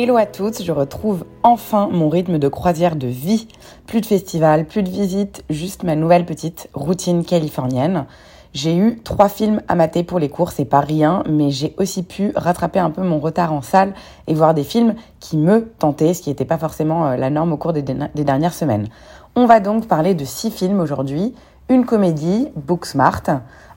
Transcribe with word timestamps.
Hello 0.00 0.16
à 0.16 0.26
toutes, 0.26 0.62
je 0.62 0.70
retrouve 0.70 1.24
enfin 1.42 1.88
mon 1.90 2.08
rythme 2.08 2.38
de 2.38 2.46
croisière 2.46 2.94
de 2.94 3.08
vie. 3.08 3.48
Plus 3.88 4.00
de 4.00 4.06
festivals, 4.06 4.64
plus 4.64 4.84
de 4.84 4.88
visites, 4.88 5.42
juste 5.50 5.82
ma 5.82 5.96
nouvelle 5.96 6.24
petite 6.24 6.70
routine 6.72 7.24
californienne. 7.24 8.06
J'ai 8.52 8.76
eu 8.76 9.00
trois 9.02 9.28
films 9.28 9.60
à 9.66 9.74
mater 9.74 10.04
pour 10.04 10.20
les 10.20 10.28
cours, 10.28 10.52
c'est 10.52 10.64
pas 10.64 10.78
rien, 10.78 11.24
mais 11.28 11.50
j'ai 11.50 11.74
aussi 11.78 12.04
pu 12.04 12.30
rattraper 12.36 12.78
un 12.78 12.90
peu 12.90 13.02
mon 13.02 13.18
retard 13.18 13.52
en 13.52 13.60
salle 13.60 13.92
et 14.28 14.34
voir 14.34 14.54
des 14.54 14.62
films 14.62 14.94
qui 15.18 15.36
me 15.36 15.68
tentaient, 15.80 16.14
ce 16.14 16.22
qui 16.22 16.28
n'était 16.30 16.44
pas 16.44 16.58
forcément 16.58 17.08
euh, 17.08 17.16
la 17.16 17.28
norme 17.28 17.52
au 17.52 17.56
cours 17.56 17.72
des, 17.72 17.82
des 17.82 18.24
dernières 18.24 18.54
semaines. 18.54 18.86
On 19.34 19.46
va 19.46 19.58
donc 19.58 19.88
parler 19.88 20.14
de 20.14 20.24
six 20.24 20.52
films 20.52 20.78
aujourd'hui, 20.78 21.34
une 21.68 21.84
comédie, 21.84 22.46
Booksmart, 22.54 23.24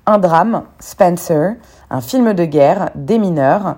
un 0.06 0.20
drame, 0.20 0.66
Spencer, 0.78 1.56
un 1.90 2.02
film 2.02 2.34
de 2.34 2.46
guerre, 2.46 2.92
Des 2.94 3.18
mineurs, 3.18 3.78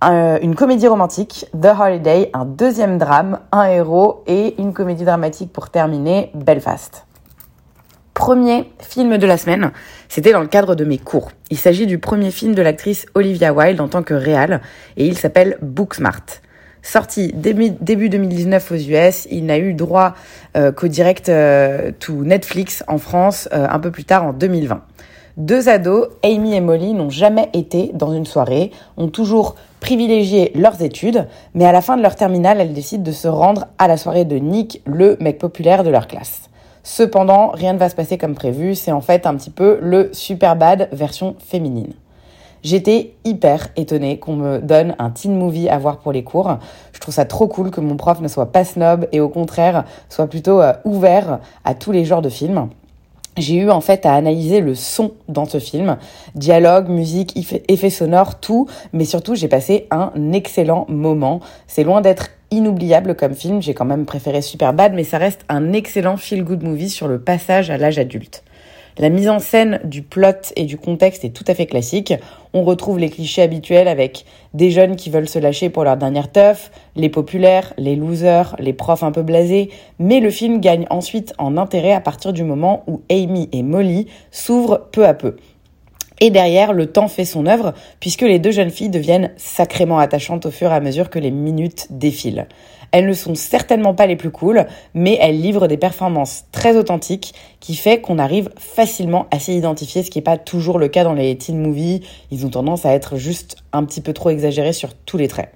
un- 0.00 0.38
une 0.40 0.54
comédie 0.54 0.86
romantique, 0.86 1.46
The 1.60 1.68
Holiday, 1.78 2.30
un 2.32 2.44
deuxième 2.44 2.98
drame, 2.98 3.40
un 3.52 3.64
héros 3.64 4.22
et 4.26 4.60
une 4.60 4.72
comédie 4.72 5.04
dramatique 5.04 5.52
pour 5.52 5.70
terminer, 5.70 6.30
Belfast. 6.34 7.04
Premier 8.14 8.72
film 8.80 9.16
de 9.16 9.26
la 9.26 9.36
semaine, 9.38 9.70
c'était 10.08 10.32
dans 10.32 10.40
le 10.40 10.48
cadre 10.48 10.74
de 10.74 10.84
mes 10.84 10.98
cours. 10.98 11.30
Il 11.50 11.56
s'agit 11.56 11.86
du 11.86 11.98
premier 11.98 12.32
film 12.32 12.54
de 12.54 12.62
l'actrice 12.62 13.06
Olivia 13.14 13.52
Wilde 13.52 13.80
en 13.80 13.86
tant 13.88 14.02
que 14.02 14.14
réal 14.14 14.60
et 14.96 15.06
il 15.06 15.16
s'appelle 15.16 15.56
Booksmart. 15.62 16.22
Sorti 16.82 17.32
début, 17.32 17.70
début 17.70 18.08
2019 18.08 18.72
aux 18.72 18.76
US, 18.76 19.26
il 19.30 19.46
n'a 19.46 19.58
eu 19.58 19.74
droit 19.74 20.14
euh, 20.56 20.72
qu'au 20.72 20.88
direct 20.88 21.28
euh, 21.28 21.92
to 22.00 22.12
Netflix 22.24 22.82
en 22.88 22.98
France 22.98 23.48
euh, 23.52 23.66
un 23.70 23.78
peu 23.78 23.90
plus 23.90 24.04
tard 24.04 24.24
en 24.24 24.32
2020. 24.32 24.80
Deux 25.38 25.68
ados, 25.68 26.08
Amy 26.24 26.56
et 26.56 26.60
Molly, 26.60 26.94
n'ont 26.94 27.10
jamais 27.10 27.48
été 27.52 27.92
dans 27.94 28.12
une 28.12 28.26
soirée, 28.26 28.72
ont 28.96 29.06
toujours 29.06 29.54
privilégié 29.78 30.50
leurs 30.56 30.82
études, 30.82 31.28
mais 31.54 31.64
à 31.64 31.70
la 31.70 31.80
fin 31.80 31.96
de 31.96 32.02
leur 32.02 32.16
terminale, 32.16 32.60
elles 32.60 32.72
décident 32.72 33.04
de 33.04 33.12
se 33.12 33.28
rendre 33.28 33.68
à 33.78 33.86
la 33.86 33.96
soirée 33.96 34.24
de 34.24 34.34
Nick, 34.34 34.82
le 34.84 35.16
mec 35.20 35.38
populaire 35.38 35.84
de 35.84 35.90
leur 35.90 36.08
classe. 36.08 36.50
Cependant, 36.82 37.52
rien 37.54 37.72
ne 37.72 37.78
va 37.78 37.88
se 37.88 37.94
passer 37.94 38.18
comme 38.18 38.34
prévu, 38.34 38.74
c'est 38.74 38.90
en 38.90 39.00
fait 39.00 39.26
un 39.26 39.36
petit 39.36 39.50
peu 39.50 39.78
le 39.80 40.10
Superbad 40.12 40.88
version 40.90 41.36
féminine. 41.38 41.92
J'étais 42.64 43.14
hyper 43.24 43.68
étonnée 43.76 44.18
qu'on 44.18 44.34
me 44.34 44.58
donne 44.58 44.96
un 44.98 45.10
teen 45.10 45.38
movie 45.38 45.68
à 45.68 45.78
voir 45.78 45.98
pour 45.98 46.10
les 46.10 46.24
cours. 46.24 46.58
Je 46.92 46.98
trouve 46.98 47.14
ça 47.14 47.24
trop 47.24 47.46
cool 47.46 47.70
que 47.70 47.80
mon 47.80 47.96
prof 47.96 48.20
ne 48.20 48.26
soit 48.26 48.50
pas 48.50 48.64
snob 48.64 49.06
et 49.12 49.20
au 49.20 49.28
contraire 49.28 49.84
soit 50.08 50.26
plutôt 50.26 50.60
euh, 50.60 50.72
ouvert 50.84 51.38
à 51.64 51.74
tous 51.74 51.92
les 51.92 52.04
genres 52.04 52.22
de 52.22 52.28
films. 52.28 52.70
J'ai 53.38 53.56
eu 53.56 53.70
en 53.70 53.80
fait 53.80 54.04
à 54.04 54.14
analyser 54.14 54.60
le 54.60 54.74
son 54.74 55.12
dans 55.28 55.44
ce 55.44 55.58
film, 55.58 55.96
dialogue, 56.34 56.88
musique, 56.88 57.36
effets 57.68 57.90
sonores, 57.90 58.40
tout, 58.40 58.66
mais 58.92 59.04
surtout 59.04 59.34
j'ai 59.34 59.48
passé 59.48 59.86
un 59.90 60.12
excellent 60.32 60.86
moment. 60.88 61.40
C'est 61.66 61.84
loin 61.84 62.00
d'être 62.00 62.30
inoubliable 62.50 63.14
comme 63.14 63.34
film, 63.34 63.62
j'ai 63.62 63.74
quand 63.74 63.84
même 63.84 64.06
préféré 64.06 64.42
Superbad, 64.42 64.94
mais 64.94 65.04
ça 65.04 65.18
reste 65.18 65.44
un 65.48 65.72
excellent 65.72 66.16
feel-good 66.16 66.62
movie 66.62 66.90
sur 66.90 67.06
le 67.06 67.20
passage 67.20 67.70
à 67.70 67.78
l'âge 67.78 67.98
adulte. 67.98 68.42
La 69.00 69.10
mise 69.10 69.28
en 69.28 69.38
scène 69.38 69.78
du 69.84 70.02
plot 70.02 70.52
et 70.56 70.64
du 70.64 70.76
contexte 70.76 71.24
est 71.24 71.30
tout 71.30 71.44
à 71.46 71.54
fait 71.54 71.66
classique. 71.66 72.14
On 72.52 72.64
retrouve 72.64 72.98
les 72.98 73.10
clichés 73.10 73.42
habituels 73.42 73.86
avec 73.86 74.24
des 74.54 74.72
jeunes 74.72 74.96
qui 74.96 75.08
veulent 75.08 75.28
se 75.28 75.38
lâcher 75.38 75.70
pour 75.70 75.84
leur 75.84 75.96
dernière 75.96 76.32
teuf, 76.32 76.72
les 76.96 77.08
populaires, 77.08 77.72
les 77.78 77.94
losers, 77.94 78.56
les 78.58 78.72
profs 78.72 79.04
un 79.04 79.12
peu 79.12 79.22
blasés, 79.22 79.70
mais 80.00 80.18
le 80.18 80.30
film 80.30 80.60
gagne 80.60 80.86
ensuite 80.90 81.32
en 81.38 81.56
intérêt 81.56 81.92
à 81.92 82.00
partir 82.00 82.32
du 82.32 82.42
moment 82.42 82.82
où 82.88 83.02
Amy 83.08 83.48
et 83.52 83.62
Molly 83.62 84.08
s'ouvrent 84.32 84.88
peu 84.90 85.06
à 85.06 85.14
peu. 85.14 85.36
Et 86.20 86.30
derrière, 86.30 86.72
le 86.72 86.86
temps 86.86 87.06
fait 87.06 87.24
son 87.24 87.46
œuvre, 87.46 87.74
puisque 88.00 88.22
les 88.22 88.40
deux 88.40 88.50
jeunes 88.50 88.70
filles 88.70 88.88
deviennent 88.88 89.30
sacrément 89.36 89.98
attachantes 89.98 90.46
au 90.46 90.50
fur 90.50 90.72
et 90.72 90.74
à 90.74 90.80
mesure 90.80 91.10
que 91.10 91.20
les 91.20 91.30
minutes 91.30 91.86
défilent. 91.90 92.48
Elles 92.90 93.06
ne 93.06 93.12
sont 93.12 93.34
certainement 93.34 93.94
pas 93.94 94.06
les 94.06 94.16
plus 94.16 94.30
cool, 94.30 94.66
mais 94.94 95.18
elles 95.20 95.40
livrent 95.40 95.68
des 95.68 95.76
performances 95.76 96.44
très 96.52 96.76
authentiques 96.76 97.34
qui 97.60 97.74
fait 97.74 98.00
qu'on 98.00 98.18
arrive 98.18 98.50
facilement 98.56 99.26
à 99.30 99.38
s'y 99.38 99.56
identifier, 99.56 100.02
ce 100.02 100.10
qui 100.10 100.18
n'est 100.18 100.22
pas 100.22 100.38
toujours 100.38 100.78
le 100.78 100.88
cas 100.88 101.04
dans 101.04 101.14
les 101.14 101.36
teen 101.36 101.60
movies. 101.60 102.00
Ils 102.30 102.46
ont 102.46 102.50
tendance 102.50 102.86
à 102.86 102.92
être 102.94 103.16
juste 103.16 103.56
un 103.72 103.84
petit 103.84 104.00
peu 104.00 104.12
trop 104.12 104.30
exagérés 104.30 104.72
sur 104.72 104.94
tous 104.94 105.18
les 105.18 105.28
traits. 105.28 105.50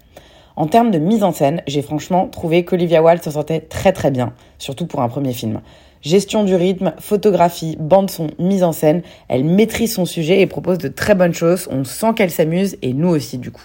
En 0.57 0.67
termes 0.67 0.91
de 0.91 0.99
mise 0.99 1.23
en 1.23 1.33
scène, 1.33 1.63
j'ai 1.67 1.81
franchement 1.81 2.29
trouvé 2.29 2.65
qu'Olivia 2.65 3.03
Wilde 3.03 3.23
se 3.23 3.31
sentait 3.31 3.61
très 3.61 3.93
très 3.93 4.11
bien, 4.11 4.35
surtout 4.59 4.87
pour 4.87 5.01
un 5.01 5.09
premier 5.09 5.33
film. 5.33 5.63
Gestion 6.03 6.45
du 6.45 6.55
rythme, 6.55 6.93
photographie, 6.99 7.77
bande 7.79 8.11
son, 8.11 8.27
mise 8.39 8.65
en 8.65 8.73
scène, 8.73 9.03
elle 9.29 9.45
maîtrise 9.45 9.95
son 9.95 10.05
sujet 10.05 10.41
et 10.41 10.47
propose 10.47 10.79
de 10.79 10.89
très 10.89 11.15
bonnes 11.15 11.33
choses, 11.33 11.69
on 11.71 11.85
sent 11.85 12.15
qu'elle 12.17 12.31
s'amuse 12.31 12.77
et 12.83 12.93
nous 12.93 13.09
aussi 13.09 13.39
du 13.39 13.51
coup. 13.51 13.63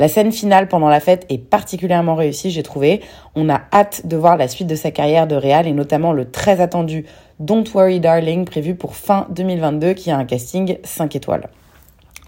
La 0.00 0.08
scène 0.08 0.32
finale 0.32 0.66
pendant 0.66 0.88
la 0.88 0.98
fête 0.98 1.26
est 1.28 1.36
particulièrement 1.36 2.14
réussie, 2.14 2.50
j'ai 2.50 2.62
trouvé. 2.62 3.02
On 3.34 3.50
a 3.50 3.60
hâte 3.70 4.06
de 4.06 4.16
voir 4.16 4.38
la 4.38 4.48
suite 4.48 4.66
de 4.66 4.74
sa 4.74 4.90
carrière 4.90 5.26
de 5.26 5.34
réal 5.34 5.66
et 5.66 5.74
notamment 5.74 6.14
le 6.14 6.30
très 6.30 6.62
attendu 6.62 7.04
Don't 7.38 7.66
Worry 7.74 8.00
Darling 8.00 8.46
prévu 8.46 8.74
pour 8.74 8.96
fin 8.96 9.26
2022 9.28 9.92
qui 9.92 10.10
a 10.10 10.16
un 10.16 10.24
casting 10.24 10.78
5 10.84 11.16
étoiles. 11.16 11.50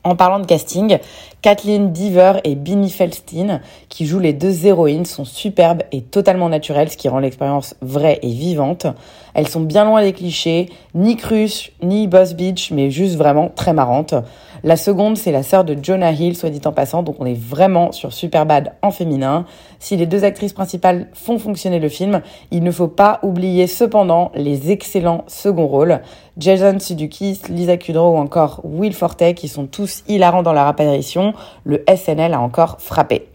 En 0.04 0.16
parlant 0.16 0.40
de 0.40 0.46
casting, 0.46 0.98
Kathleen 1.42 1.92
Dever 1.92 2.40
et 2.42 2.56
Binnie 2.56 2.90
Feldstein, 2.90 3.60
qui 3.88 4.04
jouent 4.04 4.18
les 4.18 4.32
deux 4.32 4.66
héroïnes, 4.66 5.04
sont 5.06 5.24
superbes 5.24 5.84
et 5.92 6.02
totalement 6.02 6.48
naturelles, 6.48 6.90
ce 6.90 6.96
qui 6.96 7.08
rend 7.08 7.20
l'expérience 7.20 7.76
vraie 7.80 8.18
et 8.22 8.32
vivante. 8.32 8.86
Elles 9.32 9.46
sont 9.46 9.60
bien 9.60 9.84
loin 9.84 10.02
des 10.02 10.12
clichés, 10.12 10.68
ni 10.96 11.16
crush, 11.16 11.70
ni 11.82 12.08
boss 12.08 12.34
bitch, 12.34 12.72
mais 12.72 12.90
juste 12.90 13.14
vraiment 13.14 13.48
très 13.48 13.72
marrantes. 13.72 14.14
La 14.64 14.76
seconde, 14.76 15.16
c'est 15.16 15.32
la 15.32 15.42
sœur 15.42 15.64
de 15.64 15.76
Jonah 15.82 16.12
Hill, 16.12 16.36
soit 16.36 16.50
dit 16.50 16.60
en 16.64 16.72
passant, 16.72 17.02
donc 17.02 17.16
on 17.18 17.26
est 17.26 17.38
vraiment 17.38 17.90
sur 17.90 18.12
Superbad 18.12 18.74
en 18.82 18.92
féminin. 18.92 19.44
Si 19.80 19.96
les 19.96 20.06
deux 20.06 20.22
actrices 20.22 20.52
principales 20.52 21.08
font 21.14 21.40
fonctionner 21.40 21.80
le 21.80 21.88
film, 21.88 22.22
il 22.52 22.62
ne 22.62 22.70
faut 22.70 22.86
pas 22.86 23.18
oublier 23.24 23.66
cependant 23.66 24.30
les 24.36 24.70
excellents 24.70 25.24
seconds 25.26 25.66
rôles. 25.66 26.00
Jason 26.38 26.78
Sudeikis, 26.78 27.40
Lisa 27.48 27.76
Kudrow 27.76 28.14
ou 28.14 28.18
encore 28.18 28.60
Will 28.62 28.92
Forte, 28.92 29.34
qui 29.34 29.48
sont 29.48 29.66
tous 29.66 30.04
hilarants 30.06 30.44
dans 30.44 30.52
leur 30.52 30.68
apparition. 30.68 31.34
Le 31.64 31.82
SNL 31.92 32.32
a 32.32 32.40
encore 32.40 32.76
frappé. 32.78 33.26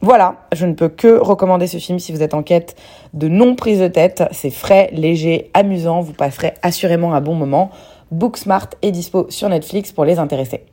Voilà, 0.00 0.36
je 0.52 0.64
ne 0.64 0.74
peux 0.74 0.88
que 0.88 1.18
recommander 1.18 1.66
ce 1.66 1.78
film 1.78 1.98
si 1.98 2.12
vous 2.12 2.22
êtes 2.22 2.34
en 2.34 2.44
quête 2.44 2.76
de 3.14 3.26
non 3.26 3.56
prise 3.56 3.80
de 3.80 3.88
tête. 3.88 4.22
C'est 4.30 4.50
frais, 4.50 4.90
léger, 4.92 5.50
amusant, 5.54 6.02
vous 6.02 6.12
passerez 6.12 6.54
assurément 6.62 7.14
un 7.14 7.20
bon 7.20 7.34
moment. 7.34 7.72
Booksmart 8.10 8.70
est 8.82 8.90
dispo 8.90 9.26
sur 9.28 9.48
Netflix 9.48 9.92
pour 9.92 10.04
les 10.04 10.18
intéresser. 10.18 10.64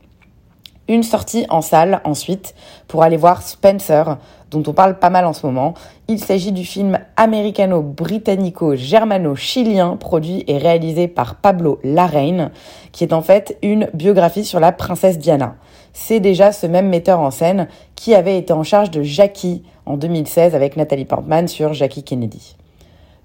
Une 0.88 1.01
sortie 1.01 1.47
en 1.50 1.62
salle 1.62 2.00
ensuite 2.03 2.53
pour 2.88 3.01
aller 3.01 3.18
voir 3.18 3.41
Spencer, 3.41 4.19
dont 4.51 4.62
on 4.68 4.73
parle 4.73 5.00
pas 5.00 5.09
mal 5.09 5.25
en 5.25 5.34
ce 5.34 5.44
moment. 5.46 5.73
Il 6.07 6.19
s'agit 6.19 6.51
du 6.51 6.63
film 6.63 7.00
américano-britannico-germano-chilien 7.18 9.97
produit 9.97 10.44
et 10.47 10.59
réalisé 10.59 11.07
par 11.07 11.34
Pablo 11.35 11.79
Larraine, 11.84 12.51
qui 12.91 13.03
est 13.03 13.13
en 13.13 13.23
fait 13.23 13.57
une 13.63 13.90
biographie 13.96 14.46
sur 14.46 14.59
la 14.59 14.72
princesse 14.72 15.17
Diana. 15.17 15.56
C'est 15.91 16.19
déjà 16.19 16.52
ce 16.52 16.67
même 16.67 16.90
metteur 16.90 17.19
en 17.19 17.31
scène 17.31 17.67
qui 17.96 18.13
avait 18.13 18.38
été 18.38 18.53
en 18.53 18.62
charge 18.62 18.91
de 18.91 19.02
Jackie 19.02 19.63
en 19.87 19.97
2016 19.97 20.53
avec 20.53 20.78
Nathalie 20.78 21.05
Portman 21.05 21.47
sur 21.47 21.73
Jackie 21.73 22.03
Kennedy. 22.03 22.55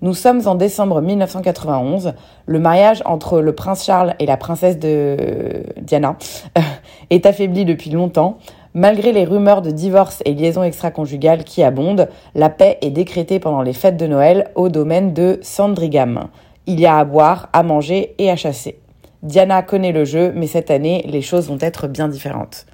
Nous 0.02 0.14
sommes 0.14 0.40
en 0.46 0.54
décembre 0.54 1.02
1991. 1.02 2.14
Le 2.46 2.58
mariage 2.58 3.02
entre 3.04 3.42
le 3.42 3.54
prince 3.54 3.84
Charles 3.84 4.14
et 4.18 4.24
la 4.24 4.38
princesse 4.38 4.78
de 4.78 5.62
Diana 5.78 6.16
euh, 6.56 6.62
est 7.10 7.26
affaibli 7.26 7.66
depuis 7.66 7.90
longtemps. 7.90 8.38
Malgré 8.72 9.12
les 9.12 9.26
rumeurs 9.26 9.60
de 9.60 9.70
divorce 9.70 10.22
et 10.24 10.32
liaisons 10.32 10.62
extra-conjugales 10.62 11.44
qui 11.44 11.62
abondent, 11.62 12.08
la 12.34 12.48
paix 12.48 12.78
est 12.80 12.90
décrétée 12.90 13.40
pendant 13.40 13.60
les 13.60 13.74
fêtes 13.74 13.98
de 13.98 14.06
Noël 14.06 14.50
au 14.54 14.70
domaine 14.70 15.12
de 15.12 15.38
Sandringham. 15.42 16.28
Il 16.66 16.80
y 16.80 16.86
a 16.86 16.96
à 16.96 17.04
boire, 17.04 17.50
à 17.52 17.62
manger 17.62 18.14
et 18.16 18.30
à 18.30 18.36
chasser. 18.36 18.78
Diana 19.22 19.60
connaît 19.60 19.92
le 19.92 20.06
jeu, 20.06 20.32
mais 20.34 20.46
cette 20.46 20.70
année, 20.70 21.04
les 21.08 21.20
choses 21.20 21.48
vont 21.48 21.58
être 21.60 21.88
bien 21.88 22.08
différentes. 22.08 22.64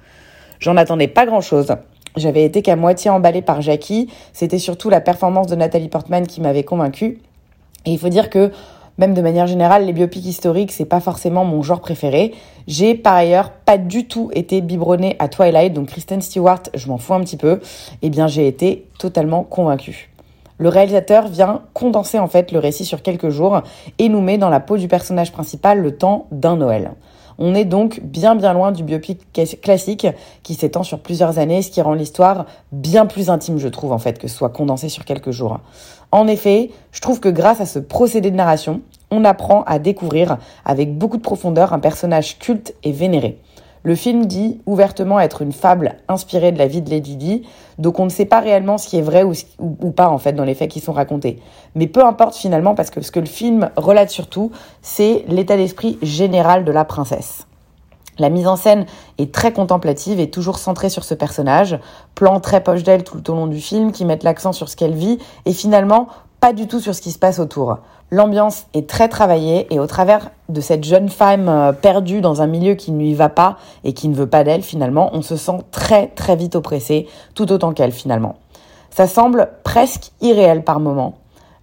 J'en 0.59 0.77
attendais 0.77 1.09
pas 1.09 1.25
grand-chose. 1.25 1.75
J'avais 2.17 2.43
été 2.43 2.61
qu'à 2.61 2.75
moitié 2.75 3.09
emballée 3.09 3.41
par 3.41 3.61
Jackie. 3.61 4.09
C'était 4.33 4.59
surtout 4.59 4.89
la 4.89 5.01
performance 5.01 5.47
de 5.47 5.55
Nathalie 5.55 5.87
Portman 5.87 6.27
qui 6.27 6.41
m'avait 6.41 6.63
convaincue. 6.63 7.19
Et 7.85 7.91
il 7.91 7.99
faut 7.99 8.09
dire 8.09 8.29
que 8.29 8.51
Même 8.97 9.13
de 9.13 9.21
manière 9.21 9.45
générale, 9.45 9.85
les 9.85 9.93
biopics 9.93 10.25
historiques, 10.25 10.71
c'est 10.71 10.85
pas 10.85 10.99
forcément 10.99 11.45
mon 11.45 11.61
genre 11.61 11.81
préféré. 11.81 12.33
J'ai 12.67 12.95
par 12.95 13.13
ailleurs 13.13 13.51
pas 13.51 13.77
du 13.77 14.07
tout 14.07 14.31
été 14.33 14.61
biberonnée 14.61 15.15
à 15.19 15.27
Twilight, 15.27 15.71
donc 15.73 15.89
Kristen 15.89 16.19
Stewart, 16.19 16.63
je 16.73 16.87
m'en 16.87 16.97
fous 16.97 17.13
un 17.13 17.19
petit 17.19 17.37
peu. 17.37 17.59
Eh 18.01 18.09
bien, 18.09 18.25
j'ai 18.27 18.47
été 18.47 18.87
totalement 18.97 19.43
convaincue. 19.43 20.09
Le 20.57 20.69
réalisateur 20.69 21.27
vient 21.27 21.61
condenser 21.75 22.17
en 22.17 22.27
fait 22.27 22.51
le 22.51 22.57
récit 22.57 22.85
sur 22.85 23.03
quelques 23.03 23.29
jours 23.29 23.61
et 23.99 24.09
nous 24.09 24.21
met 24.21 24.39
dans 24.39 24.49
la 24.49 24.59
peau 24.59 24.77
du 24.77 24.87
personnage 24.87 25.31
principal 25.31 25.79
le 25.79 25.95
temps 25.95 26.25
d'un 26.31 26.55
Noël. 26.55 26.93
On 27.39 27.53
est 27.53 27.65
donc 27.65 28.01
bien 28.03 28.35
bien 28.35 28.53
loin 28.53 28.71
du 28.71 28.83
biopic 28.83 29.19
classique 29.61 30.07
qui 30.43 30.55
s'étend 30.55 30.83
sur 30.83 30.99
plusieurs 30.99 31.39
années, 31.39 31.61
ce 31.61 31.69
qui 31.69 31.81
rend 31.81 31.93
l'histoire 31.93 32.45
bien 32.71 33.05
plus 33.05 33.29
intime, 33.29 33.57
je 33.57 33.67
trouve, 33.67 33.91
en 33.91 33.99
fait, 33.99 34.17
que 34.17 34.27
ce 34.27 34.35
soit 34.35 34.49
condensé 34.49 34.89
sur 34.89 35.05
quelques 35.05 35.31
jours. 35.31 35.59
En 36.11 36.27
effet, 36.27 36.71
je 36.91 37.01
trouve 37.01 37.19
que 37.19 37.29
grâce 37.29 37.61
à 37.61 37.65
ce 37.65 37.79
procédé 37.79 38.31
de 38.31 38.35
narration, 38.35 38.81
on 39.11 39.23
apprend 39.25 39.63
à 39.63 39.79
découvrir 39.79 40.37
avec 40.65 40.97
beaucoup 40.97 41.17
de 41.17 41.21
profondeur 41.21 41.73
un 41.73 41.79
personnage 41.79 42.39
culte 42.39 42.73
et 42.83 42.91
vénéré. 42.91 43.39
Le 43.87 43.95
film 43.95 44.25
dit 44.25 44.59
ouvertement 44.65 45.17
être 45.17 45.41
une 45.41 45.53
fable 45.53 45.95
inspirée 46.09 46.51
de 46.51 46.57
la 46.57 46.67
vie 46.67 46.81
de 46.81 46.89
Lady 46.89 47.15
Di, 47.15 47.47
donc 47.77 48.01
on 48.01 48.03
ne 48.03 48.09
sait 48.09 48.25
pas 48.25 48.41
réellement 48.41 48.77
ce 48.77 48.89
qui 48.89 48.97
est 48.97 49.01
vrai 49.01 49.23
ou, 49.23 49.91
pas 49.91 50.09
en 50.09 50.17
fait 50.17 50.33
dans 50.33 50.43
les 50.43 50.55
faits 50.55 50.69
qui 50.69 50.81
sont 50.81 50.91
racontés. 50.91 51.39
Mais 51.73 51.87
peu 51.87 52.03
importe 52.03 52.35
finalement 52.35 52.75
parce 52.75 52.89
que 52.89 52.99
ce 52.99 53.11
que 53.11 53.21
le 53.21 53.25
film 53.25 53.69
relate 53.77 54.09
surtout, 54.09 54.51
c'est 54.81 55.23
l'état 55.29 55.55
d'esprit 55.55 55.97
général 56.01 56.65
de 56.65 56.71
la 56.73 56.83
princesse. 56.83 57.47
La 58.19 58.29
mise 58.29 58.47
en 58.47 58.57
scène 58.57 58.87
est 59.19 59.33
très 59.33 59.53
contemplative 59.53 60.19
et 60.19 60.29
toujours 60.29 60.57
centrée 60.57 60.89
sur 60.89 61.05
ce 61.05 61.13
personnage, 61.13 61.79
plan 62.13 62.41
très 62.41 62.61
poche 62.61 62.83
d'elle 62.83 63.05
tout 63.05 63.31
au 63.31 63.35
long 63.35 63.47
du 63.47 63.61
film 63.61 63.93
qui 63.93 64.03
mettent 64.03 64.23
l'accent 64.23 64.51
sur 64.51 64.67
ce 64.67 64.75
qu'elle 64.75 64.95
vit 64.95 65.17
et 65.45 65.53
finalement 65.53 66.09
pas 66.39 66.53
du 66.53 66.67
tout 66.67 66.79
sur 66.79 66.93
ce 66.93 67.01
qui 67.01 67.11
se 67.11 67.19
passe 67.19 67.39
autour. 67.39 67.79
L'ambiance 68.09 68.67
est 68.73 68.89
très 68.89 69.09
travaillée 69.09 69.67
et 69.73 69.79
au 69.79 69.87
travers 69.87 70.31
de 70.47 70.61
cette 70.61 70.85
jeune 70.85 71.09
femme 71.09 71.49
euh, 71.49 71.73
perdue 71.73 72.21
dans 72.21 72.41
un 72.41 72.47
milieu 72.47 72.75
qui 72.75 72.91
ne 72.91 72.99
lui 72.99 73.13
va 73.13 73.27
pas 73.27 73.57
et 73.83 73.93
qui 73.93 74.07
ne 74.07 74.15
veut 74.15 74.27
pas 74.27 74.45
d'elle 74.45 74.61
finalement, 74.61 75.09
on 75.13 75.21
se 75.21 75.35
sent 75.35 75.59
très 75.71 76.07
très 76.07 76.35
vite 76.35 76.55
oppressé, 76.55 77.07
tout 77.35 77.51
autant 77.51 77.73
qu'elle 77.73 77.91
finalement. 77.91 78.35
Ça 78.91 79.07
semble 79.07 79.49
presque 79.63 80.11
irréel 80.21 80.63
par 80.63 80.79
moments. 80.79 81.15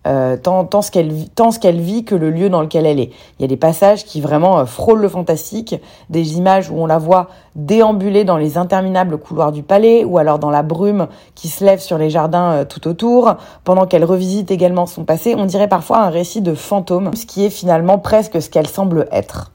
Euh, 0.06 0.36
tant, 0.36 0.64
tant, 0.66 0.82
ce 0.82 0.90
qu'elle 0.90 1.28
tant 1.30 1.50
ce 1.50 1.58
qu'elle 1.58 1.80
vit 1.80 2.04
que 2.04 2.14
le 2.14 2.30
lieu 2.30 2.50
dans 2.50 2.60
lequel 2.60 2.84
elle 2.84 3.00
est. 3.00 3.10
Il 3.38 3.42
y 3.42 3.44
a 3.44 3.48
des 3.48 3.56
passages 3.56 4.04
qui 4.04 4.20
vraiment 4.20 4.58
euh, 4.58 4.64
frôlent 4.66 5.00
le 5.00 5.08
fantastique, 5.08 5.76
des 6.10 6.36
images 6.36 6.70
où 6.70 6.74
on 6.76 6.84
la 6.84 6.98
voit 6.98 7.28
déambuler 7.54 8.24
dans 8.24 8.36
les 8.36 8.58
interminables 8.58 9.16
couloirs 9.16 9.50
du 9.50 9.62
palais 9.62 10.04
ou 10.04 10.18
alors 10.18 10.38
dans 10.38 10.50
la 10.50 10.62
brume 10.62 11.06
qui 11.34 11.48
se 11.48 11.64
lève 11.64 11.78
sur 11.78 11.96
les 11.96 12.10
jardins 12.10 12.52
euh, 12.52 12.64
tout 12.66 12.86
autour, 12.86 13.36
pendant 13.64 13.86
qu'elle 13.86 14.04
revisite 14.04 14.50
également 14.50 14.84
son 14.84 15.04
passé, 15.04 15.34
on 15.38 15.46
dirait 15.46 15.68
parfois 15.68 16.00
un 16.00 16.10
récit 16.10 16.42
de 16.42 16.54
fantôme, 16.54 17.14
ce 17.14 17.24
qui 17.24 17.46
est 17.46 17.50
finalement 17.50 17.98
presque 17.98 18.42
ce 18.42 18.50
qu'elle 18.50 18.66
semble 18.66 19.08
être. 19.10 19.52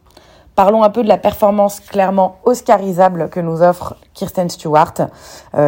Parlons 0.56 0.82
un 0.82 0.90
peu 0.90 1.04
de 1.04 1.08
la 1.08 1.18
performance 1.18 1.80
clairement 1.80 2.38
oscarisable 2.44 3.30
que 3.30 3.40
nous 3.40 3.62
offre 3.62 3.96
Kirsten 4.14 4.50
Stewart, 4.50 4.94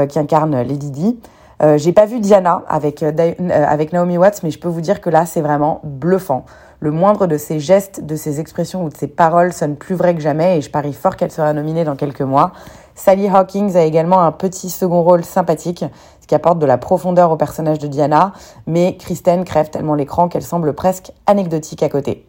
qui 0.09 0.19
incarne 0.19 0.61
Lady 0.63 0.91
Di. 0.91 1.17
Euh, 1.61 1.77
j'ai 1.77 1.93
pas 1.93 2.05
vu 2.05 2.19
Diana 2.19 2.63
avec, 2.67 3.03
euh, 3.03 3.11
euh, 3.19 3.65
avec 3.67 3.93
Naomi 3.93 4.17
Watts, 4.17 4.41
mais 4.43 4.49
je 4.49 4.57
peux 4.57 4.67
vous 4.67 4.81
dire 4.81 4.99
que 4.99 5.09
là, 5.09 5.25
c'est 5.25 5.41
vraiment 5.41 5.79
bluffant. 5.83 6.45
Le 6.79 6.89
moindre 6.89 7.27
de 7.27 7.37
ses 7.37 7.59
gestes, 7.59 8.03
de 8.03 8.15
ses 8.15 8.39
expressions 8.39 8.83
ou 8.83 8.89
de 8.89 8.97
ses 8.97 9.07
paroles 9.07 9.53
sonne 9.53 9.75
plus 9.75 9.93
vrai 9.93 10.15
que 10.15 10.21
jamais 10.21 10.57
et 10.57 10.61
je 10.61 10.71
parie 10.71 10.93
fort 10.93 11.15
qu'elle 11.15 11.31
sera 11.31 11.53
nominée 11.53 11.83
dans 11.83 11.95
quelques 11.95 12.21
mois. 12.21 12.53
Sally 12.95 13.29
Hawkins 13.29 13.75
a 13.75 13.83
également 13.83 14.21
un 14.21 14.31
petit 14.31 14.69
second 14.69 15.03
rôle 15.03 15.23
sympathique, 15.23 15.85
ce 16.19 16.27
qui 16.27 16.33
apporte 16.33 16.57
de 16.57 16.65
la 16.65 16.79
profondeur 16.79 17.31
au 17.31 17.37
personnage 17.37 17.77
de 17.77 17.87
Diana, 17.87 18.33
mais 18.65 18.97
Kristen 18.97 19.43
crève 19.43 19.69
tellement 19.69 19.93
l'écran 19.93 20.27
qu'elle 20.27 20.43
semble 20.43 20.73
presque 20.73 21.11
anecdotique 21.27 21.83
à 21.83 21.89
côté. 21.89 22.25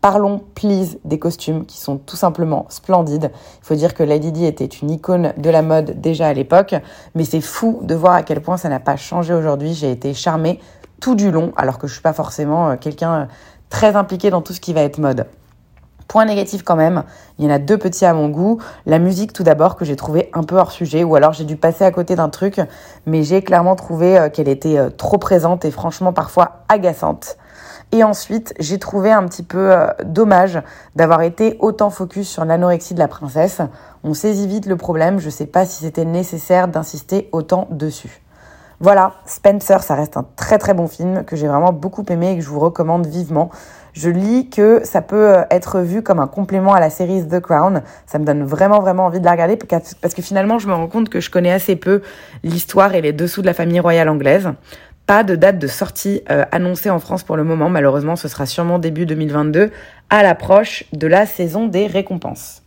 Parlons, 0.00 0.40
please, 0.54 0.98
des 1.04 1.18
costumes 1.18 1.66
qui 1.66 1.78
sont 1.78 1.98
tout 1.98 2.16
simplement 2.16 2.64
splendides. 2.70 3.30
Il 3.34 3.66
faut 3.66 3.74
dire 3.74 3.92
que 3.92 4.02
Lady 4.02 4.32
Di 4.32 4.46
était 4.46 4.64
une 4.64 4.90
icône 4.90 5.34
de 5.36 5.50
la 5.50 5.60
mode 5.60 6.00
déjà 6.00 6.28
à 6.28 6.32
l'époque, 6.32 6.74
mais 7.14 7.24
c'est 7.24 7.42
fou 7.42 7.80
de 7.82 7.94
voir 7.94 8.14
à 8.14 8.22
quel 8.22 8.40
point 8.40 8.56
ça 8.56 8.70
n'a 8.70 8.80
pas 8.80 8.96
changé 8.96 9.34
aujourd'hui. 9.34 9.74
J'ai 9.74 9.90
été 9.90 10.14
charmée 10.14 10.58
tout 11.00 11.14
du 11.14 11.30
long, 11.30 11.52
alors 11.54 11.76
que 11.76 11.86
je 11.86 11.92
suis 11.92 12.02
pas 12.02 12.14
forcément 12.14 12.70
euh, 12.70 12.76
quelqu'un 12.76 13.14
euh, 13.14 13.24
très 13.68 13.94
impliqué 13.94 14.30
dans 14.30 14.40
tout 14.40 14.54
ce 14.54 14.60
qui 14.60 14.72
va 14.72 14.80
être 14.80 14.96
mode. 14.96 15.26
Point 16.08 16.24
négatif 16.24 16.62
quand 16.62 16.76
même, 16.76 17.04
il 17.38 17.44
y 17.44 17.48
en 17.48 17.50
a 17.50 17.58
deux 17.58 17.76
petits 17.76 18.06
à 18.06 18.14
mon 18.14 18.30
goût. 18.30 18.58
La 18.86 18.98
musique 18.98 19.34
tout 19.34 19.42
d'abord 19.42 19.76
que 19.76 19.84
j'ai 19.84 19.96
trouvé 19.96 20.30
un 20.32 20.44
peu 20.44 20.56
hors 20.56 20.72
sujet 20.72 21.04
ou 21.04 21.14
alors 21.14 21.34
j'ai 21.34 21.44
dû 21.44 21.56
passer 21.56 21.84
à 21.84 21.90
côté 21.90 22.16
d'un 22.16 22.30
truc, 22.30 22.58
mais 23.04 23.22
j'ai 23.22 23.42
clairement 23.42 23.76
trouvé 23.76 24.18
euh, 24.18 24.28
qu'elle 24.30 24.48
était 24.48 24.78
trop 24.96 25.18
présente 25.18 25.66
et 25.66 25.70
franchement 25.70 26.14
parfois 26.14 26.64
agaçante. 26.70 27.36
Et 27.92 28.04
ensuite, 28.04 28.54
j'ai 28.60 28.78
trouvé 28.78 29.10
un 29.10 29.26
petit 29.26 29.42
peu 29.42 29.72
euh, 29.72 29.88
dommage 30.04 30.62
d'avoir 30.94 31.22
été 31.22 31.56
autant 31.58 31.90
focus 31.90 32.28
sur 32.28 32.44
l'anorexie 32.44 32.94
de 32.94 33.00
la 33.00 33.08
princesse. 33.08 33.60
On 34.04 34.14
saisit 34.14 34.46
vite 34.46 34.66
le 34.66 34.76
problème, 34.76 35.18
je 35.18 35.28
sais 35.28 35.46
pas 35.46 35.66
si 35.66 35.84
c'était 35.84 36.04
nécessaire 36.04 36.68
d'insister 36.68 37.28
autant 37.32 37.66
dessus. 37.70 38.22
Voilà, 38.82 39.14
Spencer, 39.26 39.82
ça 39.82 39.94
reste 39.94 40.16
un 40.16 40.24
très 40.36 40.56
très 40.56 40.72
bon 40.72 40.86
film 40.86 41.24
que 41.24 41.36
j'ai 41.36 41.46
vraiment 41.48 41.72
beaucoup 41.72 42.02
aimé 42.08 42.30
et 42.30 42.36
que 42.36 42.42
je 42.42 42.48
vous 42.48 42.60
recommande 42.60 43.06
vivement. 43.06 43.50
Je 43.92 44.08
lis 44.08 44.48
que 44.48 44.80
ça 44.84 45.02
peut 45.02 45.36
euh, 45.36 45.42
être 45.50 45.80
vu 45.80 46.02
comme 46.02 46.18
un 46.18 46.28
complément 46.28 46.72
à 46.72 46.80
la 46.80 46.88
série 46.88 47.26
The 47.26 47.40
Crown. 47.40 47.82
Ça 48.06 48.18
me 48.18 48.24
donne 48.24 48.42
vraiment 48.44 48.80
vraiment 48.80 49.04
envie 49.04 49.20
de 49.20 49.24
la 49.24 49.32
regarder 49.32 49.58
parce 50.00 50.14
que 50.14 50.22
finalement 50.22 50.58
je 50.58 50.68
me 50.68 50.72
rends 50.72 50.86
compte 50.86 51.10
que 51.10 51.20
je 51.20 51.28
connais 51.28 51.52
assez 51.52 51.76
peu 51.76 52.00
l'histoire 52.42 52.94
et 52.94 53.02
les 53.02 53.12
dessous 53.12 53.42
de 53.42 53.46
la 53.46 53.54
famille 53.54 53.80
royale 53.80 54.08
anglaise. 54.08 54.48
Pas 55.10 55.24
de 55.24 55.34
date 55.34 55.58
de 55.58 55.66
sortie 55.66 56.22
euh, 56.30 56.44
annoncée 56.52 56.88
en 56.88 57.00
France 57.00 57.24
pour 57.24 57.36
le 57.36 57.42
moment. 57.42 57.68
Malheureusement, 57.68 58.14
ce 58.14 58.28
sera 58.28 58.46
sûrement 58.46 58.78
début 58.78 59.06
2022 59.06 59.72
à 60.08 60.22
l'approche 60.22 60.84
de 60.92 61.08
la 61.08 61.26
saison 61.26 61.66
des 61.66 61.88
récompenses. 61.88 62.62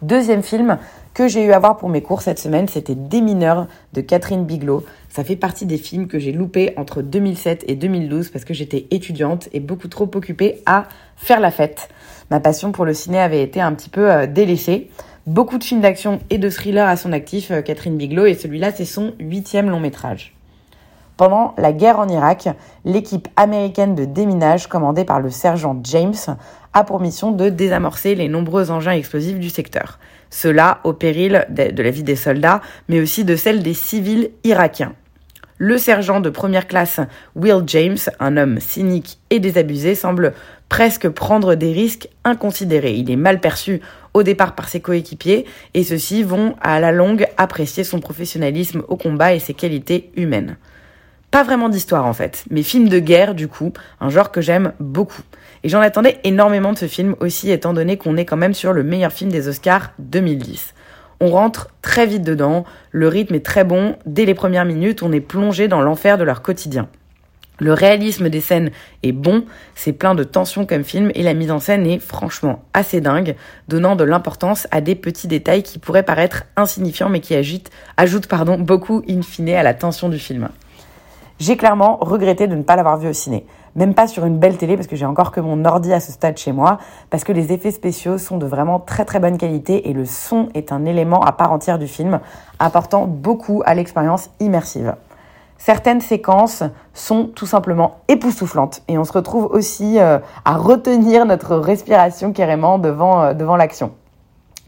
Deuxième 0.00 0.42
film 0.42 0.78
que 1.12 1.28
j'ai 1.28 1.44
eu 1.44 1.52
à 1.52 1.58
voir 1.58 1.76
pour 1.76 1.90
mes 1.90 2.00
cours 2.00 2.22
cette 2.22 2.38
semaine, 2.38 2.68
c'était 2.68 2.94
Des 2.94 3.20
mineurs 3.20 3.66
de 3.92 4.00
Catherine 4.00 4.46
Bigelow. 4.46 4.86
Ça 5.10 5.24
fait 5.24 5.36
partie 5.36 5.66
des 5.66 5.76
films 5.76 6.08
que 6.08 6.18
j'ai 6.18 6.32
loupés 6.32 6.72
entre 6.78 7.02
2007 7.02 7.64
et 7.68 7.74
2012 7.74 8.30
parce 8.30 8.46
que 8.46 8.54
j'étais 8.54 8.86
étudiante 8.90 9.50
et 9.52 9.60
beaucoup 9.60 9.88
trop 9.88 10.10
occupée 10.14 10.62
à 10.64 10.86
faire 11.18 11.40
la 11.40 11.50
fête. 11.50 11.90
Ma 12.30 12.40
passion 12.40 12.72
pour 12.72 12.86
le 12.86 12.94
ciné 12.94 13.18
avait 13.18 13.42
été 13.42 13.60
un 13.60 13.74
petit 13.74 13.90
peu 13.90 14.10
euh, 14.10 14.26
délaissée. 14.26 14.90
Beaucoup 15.26 15.58
de 15.58 15.64
films 15.64 15.82
d'action 15.82 16.18
et 16.30 16.38
de 16.38 16.48
thrillers 16.48 16.88
à 16.88 16.96
son 16.96 17.12
actif, 17.12 17.50
euh, 17.50 17.60
Catherine 17.60 17.98
Bigelow, 17.98 18.24
et 18.24 18.32
celui-là, 18.32 18.72
c'est 18.72 18.86
son 18.86 19.12
huitième 19.20 19.68
long 19.68 19.80
métrage. 19.80 20.35
Pendant 21.16 21.54
la 21.56 21.72
guerre 21.72 21.98
en 21.98 22.08
Irak, 22.08 22.48
l'équipe 22.84 23.28
américaine 23.36 23.94
de 23.94 24.04
déminage 24.04 24.66
commandée 24.66 25.04
par 25.04 25.18
le 25.18 25.30
sergent 25.30 25.80
James 25.84 26.36
a 26.74 26.84
pour 26.84 27.00
mission 27.00 27.32
de 27.32 27.48
désamorcer 27.48 28.14
les 28.14 28.28
nombreux 28.28 28.70
engins 28.70 28.92
explosifs 28.92 29.38
du 29.38 29.48
secteur. 29.48 29.98
Cela 30.28 30.80
au 30.84 30.92
péril 30.92 31.46
de 31.48 31.82
la 31.82 31.90
vie 31.90 32.02
des 32.02 32.16
soldats, 32.16 32.60
mais 32.90 33.00
aussi 33.00 33.24
de 33.24 33.34
celle 33.34 33.62
des 33.62 33.72
civils 33.72 34.30
irakiens. 34.44 34.92
Le 35.56 35.78
sergent 35.78 36.20
de 36.20 36.28
première 36.28 36.66
classe 36.66 37.00
Will 37.34 37.62
James, 37.66 37.96
un 38.20 38.36
homme 38.36 38.60
cynique 38.60 39.18
et 39.30 39.40
désabusé, 39.40 39.94
semble 39.94 40.34
presque 40.68 41.08
prendre 41.08 41.54
des 41.54 41.72
risques 41.72 42.10
inconsidérés. 42.24 42.92
Il 42.92 43.10
est 43.10 43.16
mal 43.16 43.40
perçu 43.40 43.80
au 44.12 44.22
départ 44.22 44.54
par 44.54 44.68
ses 44.68 44.80
coéquipiers 44.80 45.46
et 45.72 45.82
ceux-ci 45.82 46.22
vont 46.22 46.56
à 46.60 46.78
la 46.78 46.92
longue 46.92 47.26
apprécier 47.38 47.84
son 47.84 48.00
professionnalisme 48.00 48.82
au 48.88 48.96
combat 48.96 49.32
et 49.32 49.38
ses 49.38 49.54
qualités 49.54 50.10
humaines. 50.14 50.58
Pas 51.30 51.42
vraiment 51.42 51.68
d'histoire 51.68 52.06
en 52.06 52.12
fait, 52.12 52.44
mais 52.50 52.62
film 52.62 52.88
de 52.88 52.98
guerre 52.98 53.34
du 53.34 53.48
coup, 53.48 53.72
un 54.00 54.08
genre 54.08 54.30
que 54.30 54.40
j'aime 54.40 54.72
beaucoup. 54.80 55.22
Et 55.64 55.68
j'en 55.68 55.80
attendais 55.80 56.18
énormément 56.24 56.72
de 56.72 56.78
ce 56.78 56.86
film 56.86 57.16
aussi, 57.20 57.50
étant 57.50 57.72
donné 57.72 57.96
qu'on 57.96 58.16
est 58.16 58.24
quand 58.24 58.36
même 58.36 58.54
sur 58.54 58.72
le 58.72 58.84
meilleur 58.84 59.12
film 59.12 59.30
des 59.30 59.48
Oscars 59.48 59.92
2010. 59.98 60.74
On 61.20 61.30
rentre 61.30 61.68
très 61.82 62.06
vite 62.06 62.22
dedans, 62.22 62.64
le 62.90 63.08
rythme 63.08 63.34
est 63.34 63.44
très 63.44 63.64
bon, 63.64 63.96
dès 64.06 64.26
les 64.26 64.34
premières 64.34 64.64
minutes 64.64 65.02
on 65.02 65.12
est 65.12 65.20
plongé 65.20 65.66
dans 65.66 65.80
l'enfer 65.80 66.18
de 66.18 66.24
leur 66.24 66.42
quotidien. 66.42 66.88
Le 67.58 67.72
réalisme 67.72 68.28
des 68.28 68.42
scènes 68.42 68.70
est 69.02 69.12
bon, 69.12 69.46
c'est 69.74 69.94
plein 69.94 70.14
de 70.14 70.24
tension 70.24 70.66
comme 70.66 70.84
film 70.84 71.10
et 71.14 71.22
la 71.22 71.32
mise 71.32 71.50
en 71.50 71.58
scène 71.58 71.86
est 71.86 71.98
franchement 71.98 72.62
assez 72.74 73.00
dingue, 73.00 73.34
donnant 73.66 73.96
de 73.96 74.04
l'importance 74.04 74.68
à 74.70 74.82
des 74.82 74.94
petits 74.94 75.26
détails 75.26 75.62
qui 75.62 75.78
pourraient 75.78 76.02
paraître 76.02 76.44
insignifiants 76.56 77.08
mais 77.08 77.20
qui 77.20 77.34
ajoutent 77.34 78.28
beaucoup 78.58 79.02
in 79.08 79.22
fine 79.22 79.50
à 79.50 79.62
la 79.62 79.72
tension 79.72 80.10
du 80.10 80.18
film. 80.18 80.50
J'ai 81.38 81.58
clairement 81.58 81.98
regretté 82.00 82.46
de 82.46 82.54
ne 82.54 82.62
pas 82.62 82.76
l'avoir 82.76 82.96
vu 82.96 83.08
au 83.08 83.12
ciné. 83.12 83.46
Même 83.74 83.92
pas 83.92 84.06
sur 84.08 84.24
une 84.24 84.38
belle 84.38 84.56
télé 84.56 84.74
parce 84.74 84.86
que 84.86 84.96
j'ai 84.96 85.04
encore 85.04 85.32
que 85.32 85.40
mon 85.40 85.66
ordi 85.66 85.92
à 85.92 86.00
ce 86.00 86.10
stade 86.10 86.38
chez 86.38 86.50
moi, 86.50 86.78
parce 87.10 87.24
que 87.24 87.32
les 87.32 87.52
effets 87.52 87.72
spéciaux 87.72 88.16
sont 88.16 88.38
de 88.38 88.46
vraiment 88.46 88.80
très 88.80 89.04
très 89.04 89.20
bonne 89.20 89.36
qualité 89.36 89.90
et 89.90 89.92
le 89.92 90.06
son 90.06 90.48
est 90.54 90.72
un 90.72 90.86
élément 90.86 91.20
à 91.20 91.32
part 91.32 91.52
entière 91.52 91.78
du 91.78 91.88
film, 91.88 92.20
apportant 92.58 93.04
beaucoup 93.04 93.62
à 93.66 93.74
l'expérience 93.74 94.30
immersive. 94.40 94.94
Certaines 95.58 96.00
séquences 96.00 96.62
sont 96.94 97.26
tout 97.26 97.46
simplement 97.46 97.96
époustouflantes 98.08 98.80
et 98.88 98.96
on 98.96 99.04
se 99.04 99.12
retrouve 99.12 99.44
aussi 99.44 99.98
euh, 99.98 100.18
à 100.46 100.56
retenir 100.56 101.26
notre 101.26 101.56
respiration 101.56 102.32
carrément 102.32 102.78
devant, 102.78 103.22
euh, 103.22 103.34
devant 103.34 103.56
l'action. 103.56 103.92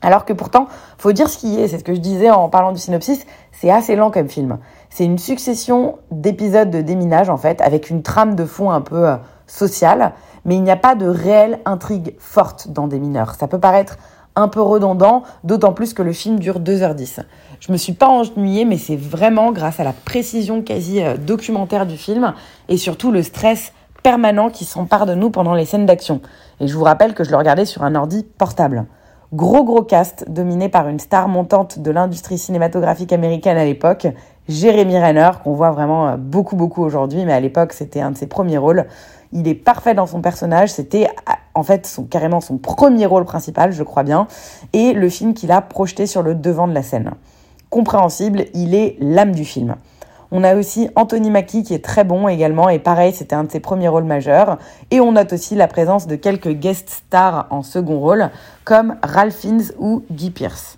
Alors 0.02 0.24
que 0.24 0.32
pourtant, 0.34 0.68
faut 0.98 1.12
dire 1.12 1.28
ce 1.28 1.38
qui 1.38 1.58
est, 1.58 1.68
c'est 1.68 1.78
ce 1.78 1.84
que 1.84 1.94
je 1.94 2.00
disais 2.00 2.30
en 2.30 2.48
parlant 2.48 2.72
du 2.72 2.78
synopsis, 2.78 3.26
c'est 3.52 3.70
assez 3.70 3.96
lent 3.96 4.10
comme 4.10 4.28
film. 4.28 4.58
C'est 4.90 5.04
une 5.04 5.18
succession 5.18 5.98
d'épisodes 6.10 6.70
de 6.70 6.80
déminage 6.80 7.30
en 7.30 7.36
fait, 7.36 7.60
avec 7.60 7.90
une 7.90 8.02
trame 8.02 8.34
de 8.34 8.44
fond 8.44 8.70
un 8.70 8.80
peu 8.80 9.08
euh, 9.08 9.16
sociale, 9.46 10.12
mais 10.44 10.56
il 10.56 10.62
n'y 10.62 10.70
a 10.70 10.76
pas 10.76 10.94
de 10.94 11.06
réelle 11.06 11.60
intrigue 11.64 12.14
forte 12.18 12.68
dans 12.68 12.88
Des 12.88 12.98
mineurs. 12.98 13.34
Ça 13.34 13.48
peut 13.48 13.60
paraître 13.60 13.98
un 14.36 14.48
peu 14.48 14.62
redondant, 14.62 15.24
d'autant 15.44 15.72
plus 15.72 15.94
que 15.94 16.02
le 16.02 16.12
film 16.12 16.38
dure 16.38 16.60
2h10. 16.60 17.20
Je 17.60 17.72
me 17.72 17.76
suis 17.76 17.92
pas 17.92 18.08
ennuyée, 18.08 18.64
mais 18.64 18.78
c'est 18.78 18.96
vraiment 18.96 19.50
grâce 19.52 19.80
à 19.80 19.84
la 19.84 19.92
précision 19.92 20.62
quasi 20.62 21.02
euh, 21.02 21.16
documentaire 21.16 21.86
du 21.86 21.96
film 21.96 22.32
et 22.68 22.76
surtout 22.76 23.10
le 23.10 23.22
stress 23.22 23.72
permanent 24.02 24.48
qui 24.48 24.64
s'empare 24.64 25.06
de 25.06 25.14
nous 25.14 25.30
pendant 25.30 25.54
les 25.54 25.64
scènes 25.64 25.86
d'action. 25.86 26.20
Et 26.60 26.68
je 26.68 26.76
vous 26.76 26.84
rappelle 26.84 27.14
que 27.14 27.24
je 27.24 27.30
le 27.30 27.36
regardais 27.36 27.64
sur 27.64 27.82
un 27.82 27.94
ordi 27.94 28.24
portable. 28.38 28.86
Gros 29.32 29.64
gros 29.64 29.82
cast 29.82 30.30
dominé 30.30 30.70
par 30.70 30.88
une 30.88 30.98
star 30.98 31.28
montante 31.28 31.80
de 31.80 31.90
l'industrie 31.90 32.38
cinématographique 32.38 33.12
américaine 33.12 33.58
à 33.58 33.64
l'époque, 33.64 34.06
Jérémy 34.48 34.98
Renner, 34.98 35.30
qu'on 35.44 35.52
voit 35.52 35.70
vraiment 35.70 36.08
euh, 36.08 36.16
beaucoup 36.16 36.56
beaucoup 36.56 36.82
aujourd'hui, 36.82 37.24
mais 37.24 37.34
à 37.34 37.40
l'époque 37.40 37.72
c'était 37.72 38.00
un 38.00 38.12
de 38.12 38.16
ses 38.16 38.26
premiers 38.26 38.58
rôles. 38.58 38.86
Il 39.32 39.46
est 39.46 39.54
parfait 39.54 39.94
dans 39.94 40.06
son 40.06 40.22
personnage. 40.22 40.70
C'était 40.70 41.08
en 41.54 41.62
fait 41.62 41.86
son, 41.86 42.04
carrément 42.04 42.40
son 42.40 42.56
premier 42.56 43.04
rôle 43.04 43.24
principal, 43.24 43.72
je 43.72 43.82
crois 43.82 44.04
bien, 44.04 44.26
et 44.72 44.94
le 44.94 45.08
film 45.10 45.34
qu'il 45.34 45.52
a 45.52 45.60
projeté 45.60 46.06
sur 46.06 46.22
le 46.22 46.34
devant 46.34 46.66
de 46.66 46.72
la 46.72 46.82
scène. 46.82 47.10
Compréhensible, 47.68 48.46
il 48.54 48.74
est 48.74 48.96
l'âme 49.00 49.32
du 49.32 49.44
film. 49.44 49.76
On 50.30 50.44
a 50.44 50.54
aussi 50.56 50.88
Anthony 50.94 51.30
Mackie 51.30 51.62
qui 51.62 51.74
est 51.74 51.84
très 51.84 52.04
bon 52.04 52.28
également, 52.28 52.68
et 52.68 52.78
pareil, 52.78 53.12
c'était 53.12 53.34
un 53.34 53.44
de 53.44 53.50
ses 53.50 53.60
premiers 53.60 53.88
rôles 53.88 54.04
majeurs. 54.04 54.58
Et 54.90 55.00
on 55.00 55.12
note 55.12 55.32
aussi 55.32 55.54
la 55.54 55.68
présence 55.68 56.06
de 56.06 56.16
quelques 56.16 56.52
guest 56.52 56.88
stars 56.88 57.46
en 57.50 57.62
second 57.62 57.98
rôle, 57.98 58.30
comme 58.64 58.96
Ralph 59.02 59.36
Fiennes 59.36 59.64
ou 59.78 60.02
Guy 60.10 60.30
Pearce. 60.30 60.77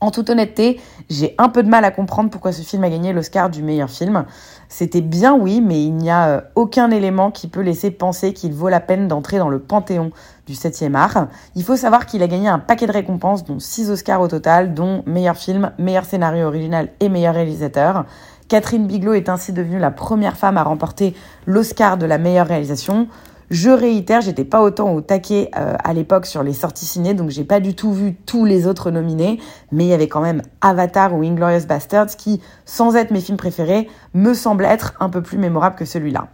En 0.00 0.10
toute 0.10 0.28
honnêteté, 0.28 0.78
j'ai 1.08 1.34
un 1.38 1.48
peu 1.48 1.62
de 1.62 1.70
mal 1.70 1.82
à 1.86 1.90
comprendre 1.90 2.28
pourquoi 2.28 2.52
ce 2.52 2.60
film 2.60 2.84
a 2.84 2.90
gagné 2.90 3.14
l'Oscar 3.14 3.48
du 3.48 3.62
meilleur 3.62 3.88
film. 3.88 4.26
C'était 4.68 5.00
bien 5.00 5.34
oui, 5.34 5.62
mais 5.62 5.82
il 5.82 5.94
n'y 5.94 6.10
a 6.10 6.28
euh, 6.28 6.40
aucun 6.54 6.90
élément 6.90 7.30
qui 7.30 7.48
peut 7.48 7.62
laisser 7.62 7.90
penser 7.90 8.34
qu'il 8.34 8.52
vaut 8.52 8.68
la 8.68 8.80
peine 8.80 9.08
d'entrer 9.08 9.38
dans 9.38 9.48
le 9.48 9.58
panthéon 9.58 10.10
du 10.46 10.52
7e 10.52 10.94
art. 10.94 11.28
Il 11.54 11.64
faut 11.64 11.76
savoir 11.76 12.04
qu'il 12.04 12.22
a 12.22 12.28
gagné 12.28 12.46
un 12.46 12.58
paquet 12.58 12.86
de 12.86 12.92
récompenses, 12.92 13.44
dont 13.44 13.58
6 13.58 13.90
Oscars 13.90 14.20
au 14.20 14.28
total, 14.28 14.74
dont 14.74 15.02
meilleur 15.06 15.36
film, 15.36 15.72
meilleur 15.78 16.04
scénario 16.04 16.46
original 16.46 16.90
et 17.00 17.08
meilleur 17.08 17.34
réalisateur. 17.34 18.04
Catherine 18.48 18.86
Bigelow 18.86 19.14
est 19.14 19.30
ainsi 19.30 19.52
devenue 19.52 19.78
la 19.78 19.90
première 19.90 20.36
femme 20.36 20.58
à 20.58 20.62
remporter 20.62 21.14
l'Oscar 21.46 21.96
de 21.96 22.06
la 22.06 22.18
meilleure 22.18 22.46
réalisation. 22.46 23.08
Je 23.50 23.70
réitère, 23.70 24.22
j'étais 24.22 24.44
pas 24.44 24.60
autant 24.60 24.92
au 24.92 25.00
taquet 25.00 25.50
euh, 25.56 25.76
à 25.82 25.92
l'époque 25.92 26.26
sur 26.26 26.42
les 26.42 26.52
sorties 26.52 26.84
ciné, 26.84 27.14
donc 27.14 27.30
j'ai 27.30 27.44
pas 27.44 27.60
du 27.60 27.74
tout 27.74 27.92
vu 27.92 28.14
tous 28.26 28.44
les 28.44 28.66
autres 28.66 28.90
nominés, 28.90 29.38
mais 29.70 29.84
il 29.84 29.88
y 29.88 29.92
avait 29.92 30.08
quand 30.08 30.20
même 30.20 30.42
Avatar 30.60 31.14
ou 31.14 31.22
Inglorious 31.22 31.66
Bastards 31.66 32.16
qui, 32.16 32.40
sans 32.64 32.96
être 32.96 33.12
mes 33.12 33.20
films 33.20 33.36
préférés, 33.36 33.88
me 34.14 34.34
semblent 34.34 34.64
être 34.64 34.94
un 34.98 35.08
peu 35.08 35.22
plus 35.22 35.38
mémorables 35.38 35.76
que 35.76 35.84
celui-là. 35.84 36.28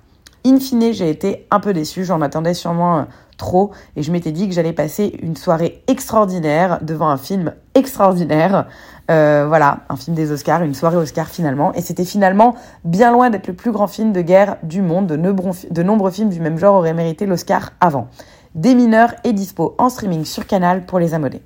In 0.45 0.59
fine, 0.59 0.93
j'ai 0.93 1.09
été 1.09 1.47
un 1.51 1.61
peu 1.61 1.73
déçue, 1.73 2.05
j'en 2.05 2.21
attendais 2.21 2.55
sûrement 2.55 2.99
euh, 2.99 3.03
trop, 3.37 3.71
et 3.95 4.03
je 4.03 4.11
m'étais 4.11 4.33
dit 4.33 4.49
que 4.49 4.55
j'allais 4.55 4.73
passer 4.73 5.17
une 5.23 5.37
soirée 5.37 5.83
extraordinaire 5.87 6.81
devant 6.83 7.09
un 7.09 7.17
film 7.17 7.53
extraordinaire. 7.75 8.67
Euh, 9.11 9.45
voilà, 9.47 9.81
un 9.89 9.97
film 9.97 10.17
des 10.17 10.33
Oscars, 10.33 10.63
une 10.63 10.75
soirée 10.75 10.97
Oscar 10.97 11.29
finalement. 11.29 11.73
Et 11.75 11.81
c'était 11.81 12.05
finalement 12.05 12.57
bien 12.85 13.13
loin 13.13 13.31
d'être 13.31 13.47
le 13.47 13.55
plus 13.55 13.71
grand 13.71 13.87
film 13.87 14.13
de 14.13 14.21
guerre 14.21 14.57
du 14.63 14.83
monde. 14.83 15.07
De, 15.07 15.83
nombreux 15.83 16.11
films 16.11 16.31
du 16.31 16.41
même 16.41 16.59
genre 16.59 16.75
auraient 16.75 16.95
mérité 16.95 17.27
l'Oscar 17.27 17.71
avant. 17.81 18.09
Des 18.55 18.75
mineurs 18.75 19.15
est 19.25 19.33
dispo 19.33 19.75
en 19.79 19.89
streaming 19.89 20.25
sur 20.25 20.47
Canal 20.47 20.87
pour 20.87 20.99
les 20.99 21.15
amodés. 21.15 21.43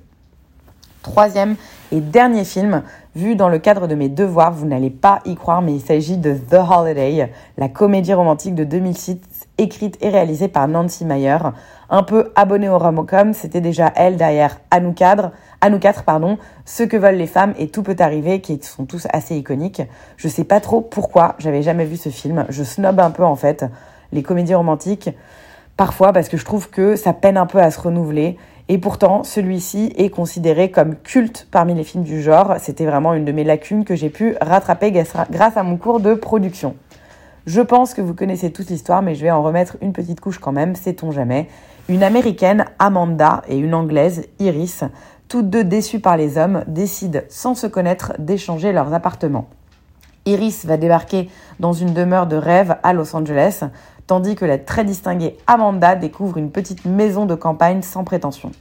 Troisième 1.11 1.55
et 1.93 2.01
dernier 2.01 2.43
film, 2.43 2.83
vu 3.15 3.37
dans 3.37 3.47
le 3.47 3.59
cadre 3.59 3.87
de 3.87 3.95
mes 3.95 4.09
devoirs, 4.09 4.51
vous 4.51 4.65
n'allez 4.65 4.89
pas 4.89 5.21
y 5.23 5.35
croire, 5.35 5.61
mais 5.61 5.73
il 5.73 5.79
s'agit 5.79 6.17
de 6.17 6.33
The 6.33 6.55
Holiday, 6.69 7.31
la 7.57 7.69
comédie 7.69 8.13
romantique 8.13 8.55
de 8.55 8.65
2006 8.65 9.17
écrite 9.57 9.97
et 10.01 10.09
réalisée 10.09 10.49
par 10.49 10.67
Nancy 10.67 11.05
Meyer. 11.05 11.37
Un 11.89 12.03
peu 12.03 12.33
abonnée 12.35 12.67
au 12.67 12.77
Romocom, 12.77 13.33
c'était 13.33 13.61
déjà 13.61 13.91
elle 13.95 14.17
derrière 14.17 14.59
À 14.69 14.81
nous, 14.81 14.91
quatre, 14.91 16.03
pardon, 16.03 16.37
Ce 16.65 16.83
que 16.83 16.97
veulent 16.97 17.15
les 17.15 17.25
femmes 17.25 17.53
et 17.57 17.69
Tout 17.69 17.83
peut 17.83 17.95
arriver, 17.99 18.41
qui 18.41 18.59
sont 18.61 18.85
tous 18.85 19.07
assez 19.13 19.37
iconiques. 19.37 19.81
Je 20.17 20.27
sais 20.27 20.43
pas 20.43 20.59
trop 20.59 20.81
pourquoi 20.81 21.35
j'avais 21.39 21.61
jamais 21.61 21.85
vu 21.85 21.95
ce 21.95 22.09
film. 22.09 22.45
Je 22.49 22.63
snob 22.63 22.99
un 22.99 23.11
peu 23.11 23.23
en 23.23 23.37
fait 23.37 23.65
les 24.11 24.23
comédies 24.23 24.55
romantiques, 24.55 25.09
parfois 25.77 26.11
parce 26.11 26.27
que 26.27 26.35
je 26.35 26.43
trouve 26.43 26.69
que 26.69 26.97
ça 26.97 27.13
peine 27.13 27.37
un 27.37 27.45
peu 27.45 27.59
à 27.59 27.71
se 27.71 27.79
renouveler. 27.79 28.37
Et 28.69 28.77
pourtant, 28.79 29.23
celui-ci 29.23 29.93
est 29.95 30.09
considéré 30.09 30.71
comme 30.71 30.95
culte 30.95 31.47
parmi 31.51 31.73
les 31.73 31.85
films 31.85 32.03
du 32.03 32.21
genre. 32.21 32.55
C'était 32.59 32.85
vraiment 32.85 33.13
une 33.13 33.23
de 33.23 33.31
mes 33.31 33.45
lacunes 33.45 33.85
que 33.85 33.95
j'ai 33.95 34.09
pu 34.09 34.35
rattraper 34.41 34.91
grâce 34.91 35.55
à 35.55 35.63
mon 35.63 35.77
cours 35.77 36.01
de 36.01 36.13
production. 36.13 36.75
Je 37.45 37.61
pense 37.61 37.93
que 37.93 38.01
vous 38.01 38.13
connaissez 38.13 38.51
toute 38.51 38.69
l'histoire, 38.69 39.01
mais 39.01 39.15
je 39.15 39.21
vais 39.21 39.31
en 39.31 39.41
remettre 39.41 39.77
une 39.81 39.93
petite 39.93 40.19
couche 40.19 40.37
quand 40.37 40.51
même, 40.51 40.75
sait-on 40.75 41.11
jamais. 41.11 41.47
Une 41.87 42.03
américaine, 42.03 42.65
Amanda, 42.77 43.41
et 43.47 43.57
une 43.57 43.73
anglaise, 43.73 44.27
Iris, 44.39 44.83
toutes 45.29 45.49
deux 45.49 45.63
déçues 45.63 46.01
par 46.01 46.17
les 46.17 46.37
hommes, 46.37 46.65
décident, 46.67 47.21
sans 47.29 47.55
se 47.55 47.67
connaître, 47.67 48.11
d'échanger 48.19 48.73
leurs 48.73 48.93
appartements. 48.93 49.47
Iris 50.25 50.65
va 50.65 50.75
débarquer 50.75 51.29
dans 51.61 51.71
une 51.71 51.93
demeure 51.93 52.27
de 52.27 52.35
rêve 52.35 52.75
à 52.83 52.91
Los 52.91 53.15
Angeles, 53.15 53.63
tandis 54.07 54.35
que 54.35 54.45
la 54.45 54.57
très 54.57 54.83
distinguée 54.83 55.37
Amanda 55.45 55.95
découvre 55.95 56.37
une 56.37 56.51
petite 56.51 56.85
maison 56.85 57.25
de 57.25 57.35
campagne 57.35 57.81
sans 57.81 58.03
prétention. 58.03 58.51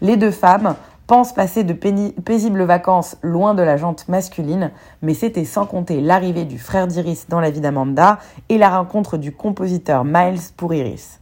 Les 0.00 0.16
deux 0.16 0.30
femmes 0.30 0.76
pense 1.06 1.34
passer 1.34 1.64
de 1.64 1.72
paisibles 1.72 2.62
vacances 2.62 3.16
loin 3.22 3.54
de 3.54 3.62
la 3.62 3.76
jante 3.76 4.08
masculine, 4.08 4.70
mais 5.02 5.14
c'était 5.14 5.44
sans 5.44 5.66
compter 5.66 6.00
l'arrivée 6.00 6.44
du 6.44 6.58
frère 6.58 6.86
d'Iris 6.86 7.26
dans 7.28 7.40
la 7.40 7.50
vie 7.50 7.60
d'Amanda 7.60 8.18
et 8.48 8.58
la 8.58 8.70
rencontre 8.70 9.16
du 9.16 9.32
compositeur 9.32 10.04
Miles 10.04 10.40
pour 10.56 10.72
Iris. 10.72 11.18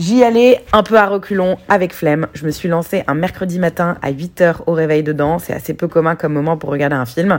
J'y 0.00 0.24
allais 0.24 0.64
un 0.72 0.82
peu 0.82 0.96
à 0.96 1.04
reculons, 1.04 1.58
avec 1.68 1.92
flemme. 1.92 2.28
Je 2.32 2.46
me 2.46 2.50
suis 2.50 2.70
lancée 2.70 3.04
un 3.06 3.12
mercredi 3.12 3.58
matin 3.58 3.98
à 4.00 4.10
8h 4.10 4.62
au 4.66 4.72
réveil 4.72 5.02
dedans. 5.02 5.38
C'est 5.38 5.52
assez 5.52 5.74
peu 5.74 5.88
commun 5.88 6.16
comme 6.16 6.32
moment 6.32 6.56
pour 6.56 6.70
regarder 6.70 6.96
un 6.96 7.04
film. 7.04 7.38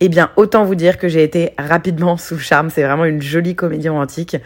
Eh 0.00 0.08
bien, 0.08 0.32
autant 0.34 0.64
vous 0.64 0.74
dire 0.74 0.98
que 0.98 1.06
j'ai 1.06 1.22
été 1.22 1.54
rapidement 1.56 2.16
sous 2.16 2.36
charme. 2.36 2.68
C'est 2.68 2.82
vraiment 2.82 3.04
une 3.04 3.22
jolie 3.22 3.54
comédie 3.54 3.88
romantique 3.88 4.36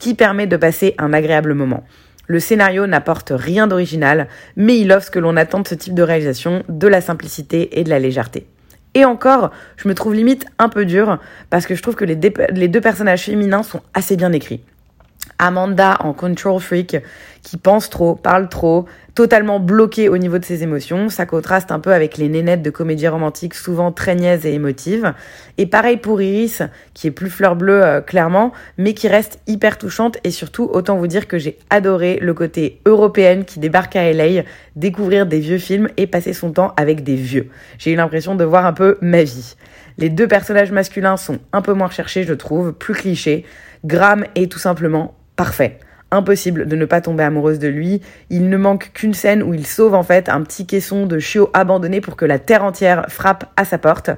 qui 0.00 0.14
permet 0.14 0.48
de 0.48 0.56
passer 0.56 0.96
un 0.98 1.12
agréable 1.12 1.54
moment. 1.54 1.84
Le 2.26 2.40
scénario 2.40 2.86
n'apporte 2.86 3.32
rien 3.34 3.68
d'original, 3.68 4.26
mais 4.56 4.78
il 4.78 4.90
offre 4.92 5.06
ce 5.06 5.10
que 5.10 5.18
l'on 5.18 5.36
attend 5.36 5.60
de 5.60 5.68
ce 5.68 5.74
type 5.74 5.94
de 5.94 6.02
réalisation, 6.02 6.64
de 6.68 6.88
la 6.88 7.00
simplicité 7.00 7.78
et 7.78 7.84
de 7.84 7.90
la 7.90 8.00
légèreté. 8.00 8.46
Et 8.94 9.04
encore, 9.04 9.50
je 9.76 9.88
me 9.88 9.94
trouve 9.94 10.14
limite 10.14 10.46
un 10.58 10.68
peu 10.68 10.84
dur 10.84 11.18
parce 11.48 11.66
que 11.66 11.74
je 11.74 11.82
trouve 11.82 11.94
que 11.94 12.04
les, 12.04 12.18
les 12.52 12.68
deux 12.68 12.80
personnages 12.80 13.24
féminins 13.24 13.62
sont 13.62 13.82
assez 13.94 14.16
bien 14.16 14.32
écrits. 14.32 14.64
Amanda 15.40 15.96
en 16.00 16.12
control 16.12 16.60
freak 16.60 16.96
qui 17.42 17.56
pense 17.56 17.88
trop, 17.88 18.14
parle 18.14 18.48
trop, 18.48 18.84
totalement 19.14 19.60
bloquée 19.60 20.08
au 20.08 20.18
niveau 20.18 20.38
de 20.38 20.44
ses 20.44 20.62
émotions. 20.62 21.08
Ça 21.08 21.26
contraste 21.26 21.72
un 21.72 21.80
peu 21.80 21.92
avec 21.92 22.18
les 22.18 22.28
nénettes 22.28 22.62
de 22.62 22.70
comédie 22.70 23.08
romantique 23.08 23.54
souvent 23.54 23.92
très 23.92 24.14
niaises 24.14 24.44
et 24.44 24.52
émotives. 24.52 25.14
Et 25.58 25.66
pareil 25.66 25.96
pour 25.96 26.20
Iris, 26.20 26.62
qui 26.94 27.06
est 27.06 27.10
plus 27.10 27.30
fleur 27.30 27.56
bleue 27.56 27.82
euh, 27.82 28.00
clairement, 28.00 28.52
mais 28.76 28.94
qui 28.94 29.08
reste 29.08 29.40
hyper 29.46 29.78
touchante 29.78 30.18
et 30.24 30.30
surtout 30.30 30.68
autant 30.72 30.96
vous 30.96 31.06
dire 31.06 31.26
que 31.26 31.38
j'ai 31.38 31.58
adoré 31.70 32.18
le 32.20 32.34
côté 32.34 32.80
européenne 32.84 33.44
qui 33.44 33.58
débarque 33.58 33.96
à 33.96 34.12
LA, 34.12 34.42
découvrir 34.76 35.26
des 35.26 35.40
vieux 35.40 35.58
films 35.58 35.88
et 35.96 36.06
passer 36.06 36.32
son 36.32 36.52
temps 36.52 36.72
avec 36.76 37.02
des 37.02 37.16
vieux. 37.16 37.48
J'ai 37.78 37.92
eu 37.92 37.96
l'impression 37.96 38.34
de 38.34 38.44
voir 38.44 38.66
un 38.66 38.72
peu 38.72 38.98
ma 39.00 39.22
vie. 39.22 39.56
Les 39.98 40.08
deux 40.08 40.28
personnages 40.28 40.72
masculins 40.72 41.16
sont 41.16 41.38
un 41.52 41.62
peu 41.62 41.72
moins 41.72 41.88
recherchés, 41.88 42.24
je 42.24 42.34
trouve, 42.34 42.72
plus 42.72 42.94
clichés. 42.94 43.44
Graham 43.84 44.24
est 44.34 44.50
tout 44.50 44.58
simplement 44.58 45.14
parfait 45.40 45.78
impossible 46.10 46.66
de 46.66 46.76
ne 46.76 46.84
pas 46.84 47.00
tomber 47.00 47.24
amoureuse 47.24 47.58
de 47.58 47.68
lui. 47.68 48.02
Il 48.28 48.50
ne 48.50 48.58
manque 48.58 48.90
qu'une 48.92 49.14
scène 49.14 49.42
où 49.42 49.54
il 49.54 49.66
sauve 49.66 49.94
en 49.94 50.02
fait 50.02 50.28
un 50.28 50.42
petit 50.42 50.66
caisson 50.66 51.06
de 51.06 51.18
chiot 51.18 51.48
abandonné 51.54 52.02
pour 52.02 52.16
que 52.16 52.26
la 52.26 52.38
terre 52.38 52.62
entière 52.62 53.06
frappe 53.08 53.50
à 53.56 53.64
sa 53.64 53.78
porte. 53.78 54.10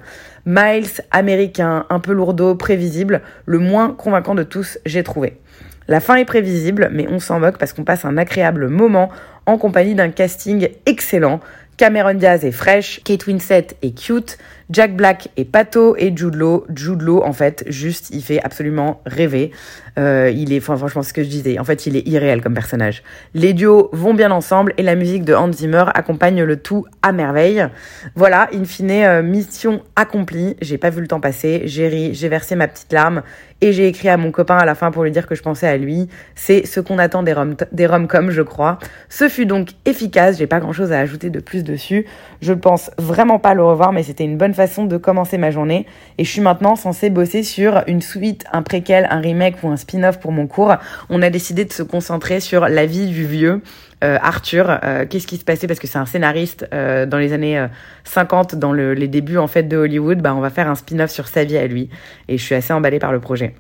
Miles, 0.47 0.89
américain, 1.13 1.87
un 1.91 2.01
peu 2.01 2.13
lourdeau, 2.13 2.57
prévisible, 2.57 3.21
le 3.47 3.61
moins 3.61 3.91
convaincant 3.91 4.35
de 4.35 4.43
tous, 4.43 4.81
j'ai 4.85 5.05
trouvé. 5.05 5.39
La 5.87 6.01
fin 6.01 6.17
est 6.17 6.25
prévisible, 6.25 6.89
mais 6.93 7.07
on 7.09 7.21
s'en 7.21 7.39
moque 7.39 7.59
parce 7.59 7.73
qu'on 7.73 7.85
passe 7.85 8.05
un 8.05 8.17
agréable 8.17 8.67
moment 8.67 9.09
en 9.47 9.59
compagnie 9.59 9.95
d'un 9.95 10.11
casting 10.11 10.71
excellent. 10.87 11.39
Cameron 11.77 12.15
Diaz 12.15 12.45
est 12.45 12.53
fraîche, 12.53 13.01
Kate 13.05 13.27
Winslet 13.27 13.69
est 13.83 13.99
cute, 13.99 14.39
Jack 14.71 14.97
Black 14.97 15.29
est 15.37 15.45
pato 15.45 15.97
et 15.97 16.17
Jude 16.17 16.35
Law, 16.35 16.65
Jude 16.75 17.03
Law 17.03 17.23
en 17.23 17.33
fait, 17.33 17.65
juste, 17.67 18.11
il 18.11 18.23
fait 18.23 18.43
absolument 18.43 19.03
rêver. 19.05 19.51
Euh, 19.99 20.33
il 20.35 20.53
est, 20.53 20.59
enfin, 20.59 20.77
franchement, 20.77 21.03
ce 21.03 21.13
que 21.13 21.23
je 21.23 21.29
disais, 21.29 21.59
en 21.59 21.65
fait, 21.65 21.87
il 21.87 21.97
est 21.97 22.09
irréel 22.09 22.41
comme 22.41 22.55
personnage. 22.55 23.03
Les 23.35 23.53
duos 23.53 23.91
vont 23.93 24.15
bien 24.15 24.31
ensemble 24.31 24.73
et 24.79 24.83
la 24.83 24.95
musique 24.95 25.25
de 25.25 25.35
Hans 25.35 25.53
Zimmer 25.53 25.85
accompagne 25.95 26.43
le 26.43 26.57
tout 26.57 26.87
à 27.03 27.13
merveille. 27.13 27.67
Voilà, 28.15 28.49
in 28.55 28.65
fine, 28.65 28.91
euh, 28.91 29.23
mission 29.23 29.83
accomplie. 29.97 30.57
J'ai 30.63 30.79
pas 30.79 30.89
vu 30.89 31.03
le 31.03 31.09
temps 31.09 31.21
passer, 31.21 31.63
j'ai 31.67 31.89
ri, 31.89 32.15
j'ai 32.15 32.29
versé 32.29 32.57
ma 32.57 32.69
petite 32.69 32.93
larme 32.93 33.23
et 33.63 33.73
j'ai 33.73 33.87
écrit 33.87 34.09
à 34.09 34.17
mon 34.17 34.33
copain 34.33 34.59
à 34.59 34.67
la 34.67 34.75
fin 34.75 34.91
pour 34.91 35.05
lui 35.05 35.13
dire 35.13 35.27
que 35.27 35.37
je 35.37 35.43
pensais 35.43 35.69
à 35.69 35.77
lui. 35.77 36.09
C'est 36.35 36.67
ce 36.67 36.81
qu'on 36.81 36.99
attend 36.99 37.23
des 37.23 37.33
rom 37.33 37.55
des 37.71 37.87
rom 37.87 38.09
je 38.29 38.43
crois. 38.43 38.79
Ce 39.09 39.29
fut 39.29 39.47
donc 39.47 39.71
efficace. 39.87 40.37
J'ai 40.39 40.49
pas 40.49 40.59
grand 40.59 40.73
chose 40.73 40.91
à 40.93 40.99
ajouter 40.99 41.31
de 41.31 41.39
plus 41.39 41.63
dessus. 41.63 42.05
Je 42.43 42.53
pense 42.53 42.91
vraiment 42.99 43.39
pas 43.39 43.55
le 43.55 43.65
revoir, 43.65 43.93
mais 43.93 44.03
c'était 44.03 44.25
une 44.25 44.37
bonne 44.37 44.53
façon 44.53 44.85
de 44.85 44.97
commencer 44.97 45.39
ma 45.39 45.53
journée. 45.53 45.87
Et 46.19 46.25
je 46.25 46.31
suis 46.31 46.41
maintenant 46.41 46.75
censée 46.75 47.09
bosser 47.09 47.45
sur 47.45 47.85
une 47.87 48.03
suite, 48.03 48.45
un 48.53 48.63
préquel, 48.63 49.07
un 49.11 49.21
remake 49.21 49.63
ou 49.63 49.69
un 49.69 49.77
spin-off 49.77 50.19
pour 50.19 50.33
mon 50.33 50.49
cours. 50.49 50.75
On 51.09 51.23
a 51.23 51.31
décidé 51.31 51.65
de 51.65 51.73
se 51.73 51.85
concentrer 51.85 52.41
sur 52.41 52.69
la 52.69 52.85
vie 52.85 53.07
du 53.07 53.25
vieux. 53.25 53.63
Euh, 54.03 54.19
Arthur, 54.21 54.79
euh, 54.83 55.07
qu'est-ce 55.09 55.27
qui 55.27 55.37
se 55.37 55.45
passait? 55.45 55.67
Parce 55.67 55.79
que 55.79 55.87
c'est 55.87 55.99
un 55.99 56.07
scénariste 56.07 56.67
euh, 56.75 57.07
dans 57.07 57.19
les 57.19 57.33
années 57.33 57.67
50, 58.05 58.55
dans 58.57 58.73
le, 58.73 58.95
les 58.95 59.09
débuts 59.09 59.39
en 59.39 59.47
fait 59.47 59.65
de 59.65 59.77
Hollywood, 59.77 60.21
bah 60.21 60.35
on 60.35 60.41
va 60.41 60.51
faire 60.51 60.69
un 60.69 60.75
spin-off 60.75 61.11
sur 61.11 61.29
sa 61.29 61.45
vie 61.45 61.57
à 61.57 61.67
lui 61.67 61.89
et 62.29 62.39
je 62.39 62.43
suis 62.43 62.55
assez 62.55 62.73
emballée 62.73 62.99
par 62.99 63.13
le 63.13 63.21
projet. 63.21 63.55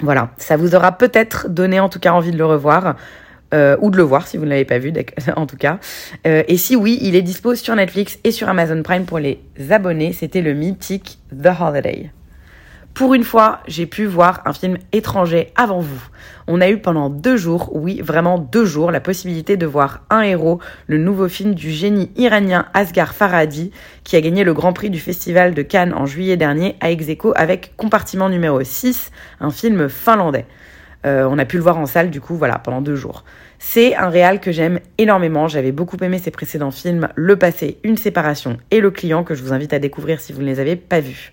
Voilà, 0.00 0.30
ça 0.36 0.56
vous 0.56 0.74
aura 0.74 0.92
peut-être 0.92 1.48
donné 1.48 1.80
en 1.80 1.88
tout 1.88 1.98
cas 1.98 2.12
envie 2.12 2.30
de 2.30 2.38
le 2.38 2.46
revoir. 2.46 2.96
Euh, 3.54 3.78
ou 3.80 3.90
de 3.90 3.96
le 3.96 4.02
voir 4.02 4.28
si 4.28 4.36
vous 4.36 4.44
ne 4.44 4.50
l'avez 4.50 4.66
pas 4.66 4.78
vu 4.78 4.92
en 5.36 5.46
tout 5.46 5.56
cas. 5.56 5.78
Euh, 6.26 6.42
et 6.48 6.58
si 6.58 6.76
oui, 6.76 6.98
il 7.00 7.16
est 7.16 7.22
dispo 7.22 7.54
sur 7.54 7.74
Netflix 7.74 8.18
et 8.22 8.30
sur 8.30 8.46
Amazon 8.46 8.82
Prime 8.82 9.06
pour 9.06 9.18
les 9.18 9.40
abonnés. 9.70 10.12
C'était 10.12 10.42
le 10.42 10.52
mythique 10.52 11.18
The 11.32 11.48
Holiday. 11.58 12.10
Pour 12.98 13.14
une 13.14 13.22
fois, 13.22 13.60
j'ai 13.68 13.86
pu 13.86 14.06
voir 14.06 14.42
un 14.44 14.52
film 14.52 14.76
étranger 14.90 15.52
avant 15.54 15.78
vous. 15.78 16.02
On 16.48 16.60
a 16.60 16.68
eu 16.68 16.78
pendant 16.78 17.10
deux 17.10 17.36
jours, 17.36 17.70
oui, 17.72 18.00
vraiment 18.00 18.40
deux 18.40 18.64
jours, 18.64 18.90
la 18.90 18.98
possibilité 18.98 19.56
de 19.56 19.66
voir 19.66 20.00
Un 20.10 20.22
héros, 20.22 20.58
le 20.88 20.98
nouveau 20.98 21.28
film 21.28 21.54
du 21.54 21.70
génie 21.70 22.10
iranien 22.16 22.66
Asghar 22.74 23.14
Farhadi, 23.14 23.70
qui 24.02 24.16
a 24.16 24.20
gagné 24.20 24.42
le 24.42 24.52
Grand 24.52 24.72
Prix 24.72 24.90
du 24.90 24.98
Festival 24.98 25.54
de 25.54 25.62
Cannes 25.62 25.94
en 25.94 26.06
juillet 26.06 26.36
dernier 26.36 26.74
à 26.80 26.90
Execo 26.90 27.32
avec 27.36 27.76
Compartiment 27.76 28.28
numéro 28.28 28.60
6, 28.64 29.12
un 29.38 29.52
film 29.52 29.88
finlandais. 29.88 30.46
Euh, 31.06 31.28
on 31.30 31.38
a 31.38 31.44
pu 31.44 31.56
le 31.56 31.62
voir 31.62 31.78
en 31.78 31.86
salle, 31.86 32.10
du 32.10 32.20
coup, 32.20 32.34
voilà, 32.34 32.58
pendant 32.58 32.80
deux 32.80 32.96
jours. 32.96 33.22
C'est 33.60 33.94
un 33.94 34.08
réal 34.08 34.40
que 34.40 34.50
j'aime 34.50 34.80
énormément. 34.98 35.46
J'avais 35.46 35.70
beaucoup 35.70 35.98
aimé 36.02 36.18
ses 36.18 36.32
précédents 36.32 36.72
films, 36.72 37.06
Le 37.14 37.36
Passé, 37.36 37.78
Une 37.84 37.96
Séparation 37.96 38.56
et 38.72 38.80
Le 38.80 38.90
Client, 38.90 39.22
que 39.22 39.36
je 39.36 39.44
vous 39.44 39.52
invite 39.52 39.72
à 39.72 39.78
découvrir 39.78 40.20
si 40.20 40.32
vous 40.32 40.40
ne 40.40 40.46
les 40.46 40.58
avez 40.58 40.74
pas 40.74 40.98
vus. 40.98 41.32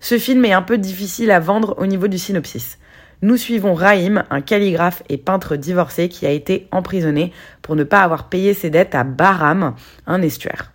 Ce 0.00 0.18
film 0.18 0.44
est 0.44 0.52
un 0.52 0.62
peu 0.62 0.78
difficile 0.78 1.30
à 1.30 1.40
vendre 1.40 1.74
au 1.78 1.86
niveau 1.86 2.08
du 2.08 2.18
synopsis. 2.18 2.78
Nous 3.20 3.36
suivons 3.36 3.74
Rahim, 3.74 4.22
un 4.30 4.40
calligraphe 4.40 5.02
et 5.08 5.16
peintre 5.16 5.56
divorcé 5.56 6.08
qui 6.08 6.24
a 6.24 6.30
été 6.30 6.68
emprisonné 6.70 7.32
pour 7.62 7.74
ne 7.74 7.82
pas 7.82 8.02
avoir 8.02 8.28
payé 8.28 8.54
ses 8.54 8.70
dettes 8.70 8.94
à 8.94 9.02
Bahram, 9.02 9.74
un 10.06 10.22
estuaire. 10.22 10.72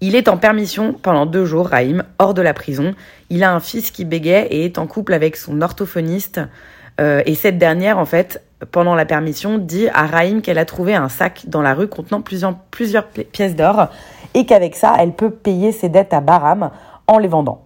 Il 0.00 0.16
est 0.16 0.26
en 0.26 0.36
permission 0.36 0.94
pendant 0.94 1.26
deux 1.26 1.44
jours, 1.44 1.68
Rahim, 1.68 2.02
hors 2.18 2.34
de 2.34 2.42
la 2.42 2.54
prison. 2.54 2.92
Il 3.30 3.44
a 3.44 3.54
un 3.54 3.60
fils 3.60 3.92
qui 3.92 4.04
bégait 4.04 4.48
et 4.50 4.64
est 4.64 4.78
en 4.78 4.88
couple 4.88 5.14
avec 5.14 5.36
son 5.36 5.62
orthophoniste. 5.62 6.40
Euh, 7.00 7.22
et 7.24 7.36
cette 7.36 7.56
dernière, 7.56 7.98
en 7.98 8.04
fait, 8.04 8.42
pendant 8.72 8.96
la 8.96 9.04
permission, 9.04 9.58
dit 9.58 9.86
à 9.94 10.06
Rahim 10.06 10.42
qu'elle 10.42 10.58
a 10.58 10.64
trouvé 10.64 10.96
un 10.96 11.08
sac 11.08 11.44
dans 11.46 11.62
la 11.62 11.72
rue 11.72 11.86
contenant 11.86 12.20
plusieurs, 12.20 12.58
plusieurs 12.58 13.06
pièces 13.06 13.54
d'or 13.54 13.90
et 14.34 14.44
qu'avec 14.44 14.74
ça, 14.74 14.96
elle 14.98 15.12
peut 15.12 15.30
payer 15.30 15.70
ses 15.70 15.88
dettes 15.88 16.12
à 16.12 16.20
Bahram 16.20 16.72
en 17.06 17.18
les 17.18 17.28
vendant. 17.28 17.64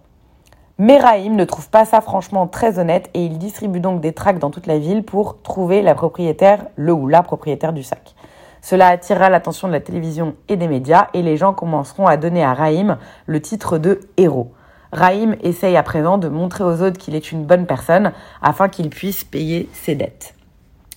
Mais 0.79 0.99
Rahim 0.99 1.35
ne 1.35 1.43
trouve 1.43 1.69
pas 1.71 1.85
ça 1.85 2.01
franchement 2.01 2.45
très 2.45 2.77
honnête 2.77 3.09
et 3.15 3.25
il 3.25 3.39
distribue 3.39 3.79
donc 3.79 3.99
des 3.99 4.13
tracts 4.13 4.39
dans 4.39 4.51
toute 4.51 4.67
la 4.67 4.77
ville 4.77 5.01
pour 5.01 5.41
trouver 5.41 5.81
la 5.81 5.95
propriétaire, 5.95 6.67
le 6.75 6.93
ou 6.93 7.07
la 7.07 7.23
propriétaire 7.23 7.73
du 7.73 7.81
sac. 7.81 8.13
Cela 8.61 8.89
attirera 8.89 9.29
l'attention 9.29 9.67
de 9.67 9.73
la 9.73 9.79
télévision 9.79 10.35
et 10.49 10.55
des 10.55 10.67
médias 10.67 11.07
et 11.15 11.23
les 11.23 11.35
gens 11.35 11.53
commenceront 11.53 12.05
à 12.05 12.15
donner 12.15 12.43
à 12.43 12.53
Rahim 12.53 12.97
le 13.25 13.41
titre 13.41 13.79
de 13.79 14.01
héros. 14.17 14.51
Rahim 14.91 15.35
essaye 15.41 15.75
à 15.77 15.83
présent 15.83 16.19
de 16.19 16.27
montrer 16.27 16.63
aux 16.63 16.83
autres 16.83 16.99
qu'il 16.99 17.15
est 17.15 17.31
une 17.31 17.43
bonne 17.43 17.65
personne 17.65 18.11
afin 18.43 18.69
qu'il 18.69 18.91
puisse 18.91 19.23
payer 19.23 19.67
ses 19.73 19.95
dettes. 19.95 20.35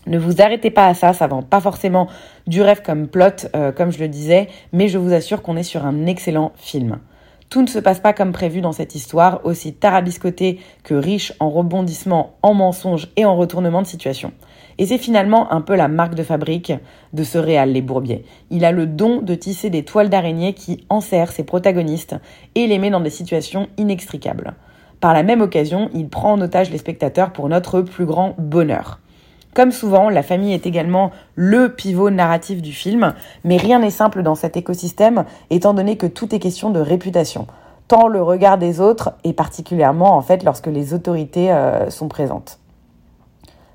Ne 0.06 0.18
vous 0.18 0.42
arrêtez 0.42 0.70
pas 0.70 0.86
à 0.86 0.94
ça, 0.94 1.14
ça 1.14 1.26
vend 1.26 1.42
pas 1.42 1.60
forcément 1.60 2.06
du 2.46 2.60
rêve 2.60 2.82
comme 2.82 3.08
plot, 3.08 3.46
euh, 3.56 3.72
comme 3.72 3.92
je 3.92 3.98
le 3.98 4.08
disais, 4.08 4.48
mais 4.74 4.88
je 4.88 4.98
vous 4.98 5.14
assure 5.14 5.40
qu'on 5.40 5.56
est 5.56 5.62
sur 5.62 5.86
un 5.86 6.04
excellent 6.06 6.52
film. 6.56 6.98
Tout 7.50 7.62
ne 7.62 7.66
se 7.66 7.80
passe 7.80 7.98
pas 7.98 8.12
comme 8.12 8.30
prévu 8.30 8.60
dans 8.60 8.70
cette 8.70 8.94
histoire, 8.94 9.40
aussi 9.42 9.72
tarabiscotée 9.72 10.60
que 10.84 10.94
riche 10.94 11.32
en 11.40 11.50
rebondissements, 11.50 12.36
en 12.42 12.54
mensonges 12.54 13.08
et 13.16 13.24
en 13.24 13.34
retournements 13.36 13.82
de 13.82 13.88
situation. 13.88 14.32
Et 14.78 14.86
c'est 14.86 14.98
finalement 14.98 15.52
un 15.52 15.60
peu 15.60 15.74
la 15.74 15.88
marque 15.88 16.14
de 16.14 16.22
fabrique 16.22 16.72
de 17.12 17.24
ce 17.24 17.38
réal 17.38 17.72
Les 17.72 17.82
Bourbiers. 17.82 18.24
Il 18.50 18.64
a 18.64 18.70
le 18.70 18.86
don 18.86 19.20
de 19.20 19.34
tisser 19.34 19.68
des 19.68 19.82
toiles 19.82 20.10
d'araignée 20.10 20.52
qui 20.52 20.86
enserrent 20.90 21.32
ses 21.32 21.42
protagonistes 21.42 22.14
et 22.54 22.68
les 22.68 22.78
met 22.78 22.90
dans 22.90 23.00
des 23.00 23.10
situations 23.10 23.68
inextricables. 23.78 24.54
Par 25.00 25.12
la 25.12 25.24
même 25.24 25.40
occasion, 25.40 25.90
il 25.92 26.08
prend 26.08 26.34
en 26.34 26.40
otage 26.40 26.70
les 26.70 26.78
spectateurs 26.78 27.32
pour 27.32 27.48
notre 27.48 27.80
plus 27.80 28.06
grand 28.06 28.36
bonheur. 28.38 29.00
Comme 29.54 29.72
souvent, 29.72 30.08
la 30.08 30.22
famille 30.22 30.54
est 30.54 30.66
également 30.66 31.10
le 31.34 31.74
pivot 31.74 32.10
narratif 32.10 32.62
du 32.62 32.72
film, 32.72 33.14
mais 33.44 33.56
rien 33.56 33.80
n'est 33.80 33.90
simple 33.90 34.22
dans 34.22 34.36
cet 34.36 34.56
écosystème, 34.56 35.24
étant 35.50 35.74
donné 35.74 35.96
que 35.96 36.06
tout 36.06 36.32
est 36.34 36.38
question 36.38 36.70
de 36.70 36.78
réputation, 36.78 37.48
tant 37.88 38.06
le 38.06 38.22
regard 38.22 38.58
des 38.58 38.80
autres, 38.80 39.12
et 39.24 39.32
particulièrement 39.32 40.16
en 40.16 40.22
fait 40.22 40.44
lorsque 40.44 40.68
les 40.68 40.94
autorités 40.94 41.50
euh, 41.50 41.90
sont 41.90 42.06
présentes. 42.06 42.60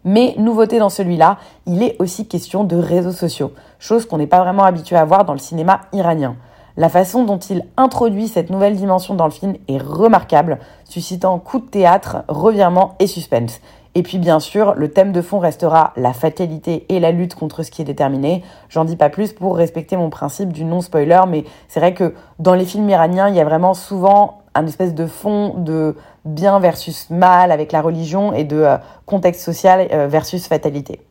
Mais 0.06 0.36
nouveauté 0.38 0.80
dans 0.80 0.90
celui-là, 0.90 1.40
il 1.66 1.84
est 1.84 1.96
aussi 2.00 2.28
question 2.28 2.64
de 2.64 2.78
réseaux 2.78 3.12
sociaux, 3.12 3.52
chose 3.80 4.06
qu'on 4.06 4.18
n'est 4.18 4.28
pas 4.28 4.40
vraiment 4.40 4.64
habitué 4.64 4.96
à 4.96 5.04
voir 5.04 5.26
dans 5.26 5.34
le 5.34 5.40
cinéma 5.40 5.82
iranien. 5.92 6.38
La 6.78 6.90
façon 6.90 7.24
dont 7.24 7.40
il 7.40 7.66
introduit 7.76 8.28
cette 8.28 8.50
nouvelle 8.50 8.76
dimension 8.76 9.16
dans 9.16 9.26
le 9.26 9.32
film 9.32 9.56
est 9.68 9.82
remarquable, 9.82 10.60
suscitant 10.84 11.40
coups 11.40 11.66
de 11.66 11.70
théâtre, 11.70 12.18
revirements 12.28 12.96
et 13.00 13.08
suspense. 13.08 13.60
Et 13.98 14.04
puis 14.04 14.18
bien 14.18 14.42
sûr, 14.42 14.74
le 14.76 14.90
thème 14.90 15.14
de 15.14 15.22
fond 15.22 15.40
restera 15.40 15.94
la 15.96 16.12
fatalité 16.12 16.86
et 16.90 17.00
la 17.00 17.12
lutte 17.12 17.34
contre 17.34 17.64
ce 17.64 17.72
qui 17.72 17.82
est 17.82 17.86
déterminé. 17.86 18.44
J'en 18.68 18.84
dis 18.84 18.98
pas 18.98 19.10
plus 19.10 19.32
pour 19.32 19.56
respecter 19.56 19.96
mon 19.96 20.10
principe 20.10 20.52
du 20.52 20.66
non-spoiler, 20.66 21.22
mais 21.30 21.46
c'est 21.70 21.80
vrai 21.80 21.94
que 21.94 22.14
dans 22.38 22.54
les 22.54 22.66
films 22.66 22.90
iraniens, 22.90 23.30
il 23.30 23.36
y 23.36 23.40
a 23.40 23.46
vraiment 23.46 23.74
souvent 23.74 24.40
un 24.54 24.68
espèce 24.68 24.94
de 24.94 25.06
fond 25.06 25.54
de 25.56 25.96
bien 26.26 26.60
versus 26.60 27.10
mal 27.10 27.52
avec 27.52 27.72
la 27.72 27.82
religion 27.82 28.34
et 28.34 28.44
de 28.44 28.58
euh, 28.58 28.78
contexte 29.06 29.42
social 29.42 29.88
euh, 29.92 30.08
versus 30.08 30.48
fatalité. 30.48 31.02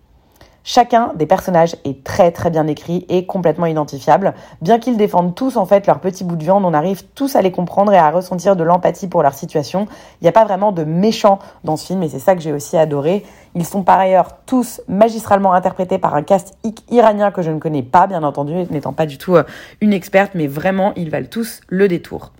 Chacun 0.67 1.13
des 1.15 1.27
personnages 1.27 1.77
est 1.85 2.03
très 2.05 2.33
très 2.33 2.49
bien 2.49 2.67
écrit 2.67 3.05
et 3.11 3.27
complètement 3.27 3.67
identifiable. 3.67 4.33
Bien 4.63 4.79
qu'ils 4.79 4.97
défendent 4.97 5.35
tous 5.35 5.59
en 5.59 5.67
fait 5.67 5.87
leur 5.87 6.01
petit 6.01 6.25
bout 6.25 6.37
de 6.37 6.43
viande, 6.43 6.65
on 6.65 6.73
arrive 6.73 7.05
tous 7.15 7.37
à 7.37 7.43
les 7.43 7.53
comprendre 7.53 7.93
et 7.93 7.99
à 7.99 8.11
ressentir 8.11 8.57
de 8.57 8.65
l'empathie 8.65 9.07
pour 9.07 9.23
leur 9.23 9.35
situation. 9.35 9.87
Il 10.21 10.25
n'y 10.25 10.29
a 10.29 10.33
pas 10.33 10.47
vraiment 10.47 10.73
de 10.73 10.83
méchants 10.83 11.39
dans 11.65 11.77
ce 11.77 11.85
film 11.85 12.03
et 12.03 12.09
c'est 12.09 12.19
ça 12.19 12.35
que 12.35 12.41
j'ai 12.41 12.55
aussi 12.55 12.79
adoré. 12.79 13.27
Ils 13.55 13.67
sont 13.67 13.83
par 13.83 13.99
ailleurs 13.99 14.39
tous 14.47 14.81
magistralement 14.89 15.53
interprétés 15.53 15.99
par 15.99 16.15
un 16.15 16.23
cast 16.23 16.57
iranien 16.91 17.31
que 17.31 17.43
je 17.43 17.51
ne 17.51 17.59
connais 17.59 17.83
pas, 17.83 18.07
bien 18.07 18.23
entendu, 18.23 18.55
n'étant 18.71 18.95
pas 18.95 19.05
du 19.05 19.19
tout 19.19 19.37
euh, 19.37 19.45
une 19.83 19.93
experte, 19.93 20.33
mais 20.35 20.47
vraiment 20.47 20.95
ils 20.97 21.11
valent 21.11 21.29
tous 21.31 21.61
le 21.69 21.89
détour. 21.89 22.33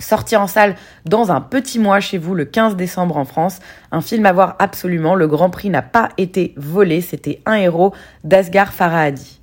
Sortir 0.00 0.40
en 0.40 0.46
salle 0.46 0.76
dans 1.06 1.32
un 1.32 1.40
petit 1.40 1.78
mois 1.78 1.98
chez 1.98 2.18
vous 2.18 2.34
le 2.34 2.44
15 2.44 2.76
décembre 2.76 3.16
en 3.16 3.24
France. 3.24 3.58
Un 3.90 4.00
film 4.00 4.26
à 4.26 4.32
voir 4.32 4.54
absolument. 4.60 5.14
Le 5.14 5.26
Grand 5.26 5.50
Prix 5.50 5.70
n'a 5.70 5.82
pas 5.82 6.10
été 6.18 6.54
volé. 6.56 7.00
C'était 7.00 7.40
un 7.46 7.54
héros 7.54 7.92
d'Asghar 8.22 8.72
Farhadi. 8.72 9.38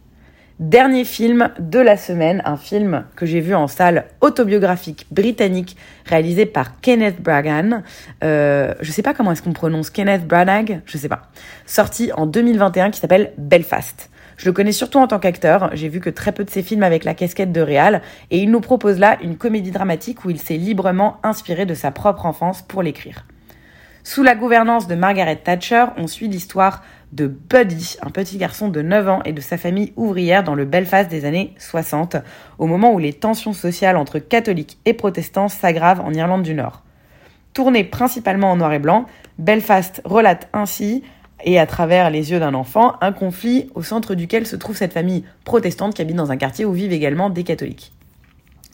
Dernier 0.62 1.04
film 1.04 1.50
de 1.60 1.80
la 1.80 1.98
semaine, 1.98 2.42
un 2.46 2.56
film 2.56 3.04
que 3.18 3.26
j'ai 3.26 3.42
vu 3.42 3.54
en 3.54 3.68
salle 3.68 4.06
autobiographique 4.22 5.06
britannique 5.12 5.76
réalisé 6.06 6.46
par 6.46 6.80
Kenneth 6.80 7.22
Branagh. 7.22 7.84
Euh, 8.24 8.74
je 8.80 8.90
sais 8.90 9.02
pas 9.02 9.14
comment 9.14 9.34
est-ce 9.34 9.42
qu'on 9.42 9.52
prononce 9.52 9.90
Kenneth 9.90 10.26
Branagh, 10.26 10.80
je 10.86 10.98
sais 10.98 11.10
pas. 11.10 11.24
Sorti 11.66 12.14
en 12.14 12.26
2021 12.26 12.92
qui 12.92 13.02
s'appelle 13.02 13.34
Belfast. 13.38 14.10
Je 14.38 14.46
le 14.48 14.54
connais 14.54 14.72
surtout 14.72 15.00
en 15.00 15.08
tant 15.08 15.20
qu'acteur, 15.20 15.70
j'ai 15.74 15.90
vu 15.90 16.00
que 16.00 16.10
très 16.10 16.32
peu 16.32 16.44
de 16.44 16.50
ses 16.50 16.62
films 16.62 16.84
avec 16.84 17.04
la 17.06 17.14
casquette 17.14 17.52
de 17.52 17.62
Réal, 17.62 18.02
et 18.32 18.40
il 18.40 18.52
nous 18.52 18.62
propose 18.62 19.00
là 19.00 19.18
une 19.22 19.38
comédie 19.38 19.72
dramatique 19.72 20.26
où 20.26 20.30
il 20.30 20.40
s'est 20.40 20.58
librement 20.58 21.18
inspiré 21.24 21.66
de 21.66 21.74
sa 21.74 21.92
propre 21.92 22.26
enfance 22.26 22.62
pour 22.62 22.84
l'écrire. 22.84 23.26
Sous 24.04 24.22
la 24.22 24.36
gouvernance 24.36 24.88
de 24.88 24.94
Margaret 24.94 25.38
Thatcher, 25.38 25.86
on 25.98 26.06
suit 26.06 26.28
l'histoire 26.28 26.84
de 27.12 27.26
Buddy, 27.26 27.98
un 28.04 28.12
petit 28.12 28.38
garçon 28.38 28.68
de 28.68 28.84
9 28.84 29.10
ans 29.10 29.22
et 29.26 29.34
de 29.34 29.42
sa 29.42 29.58
famille 29.58 29.94
ouvrière 29.96 30.44
dans 30.44 30.54
le 30.54 30.66
Belfast 30.66 31.10
des 31.10 31.26
années 31.26 31.56
60, 31.58 32.18
au 32.60 32.68
moment 32.68 32.94
où 32.94 33.00
les 33.00 33.14
tensions 33.14 33.54
sociales 33.54 33.98
entre 33.98 34.20
catholiques 34.20 34.78
et 34.86 34.94
protestants 34.94 35.48
s'aggravent 35.48 36.02
en 36.02 36.14
Irlande 36.14 36.44
du 36.44 36.54
Nord. 36.54 36.84
Tourné 37.54 37.84
principalement 37.84 38.52
en 38.52 38.58
noir 38.58 38.74
et 38.74 38.80
blanc, 38.80 39.06
Belfast 39.40 40.02
relate 40.06 40.50
ainsi 40.54 41.04
et 41.44 41.60
à 41.60 41.66
travers 41.66 42.10
les 42.10 42.32
yeux 42.32 42.40
d'un 42.40 42.54
enfant, 42.54 42.96
un 43.02 43.12
conflit 43.12 43.70
au 43.76 43.84
centre 43.84 44.16
duquel 44.16 44.48
se 44.48 44.56
trouve 44.56 44.78
cette 44.78 44.94
famille 44.94 45.24
protestante 45.44 45.94
qui 45.94 46.02
habite 46.02 46.16
dans 46.16 46.32
un 46.32 46.38
quartier 46.38 46.66
où 46.66 46.72
vivent 46.72 46.94
également 46.94 47.30
des 47.30 47.44
catholiques. 47.44 47.92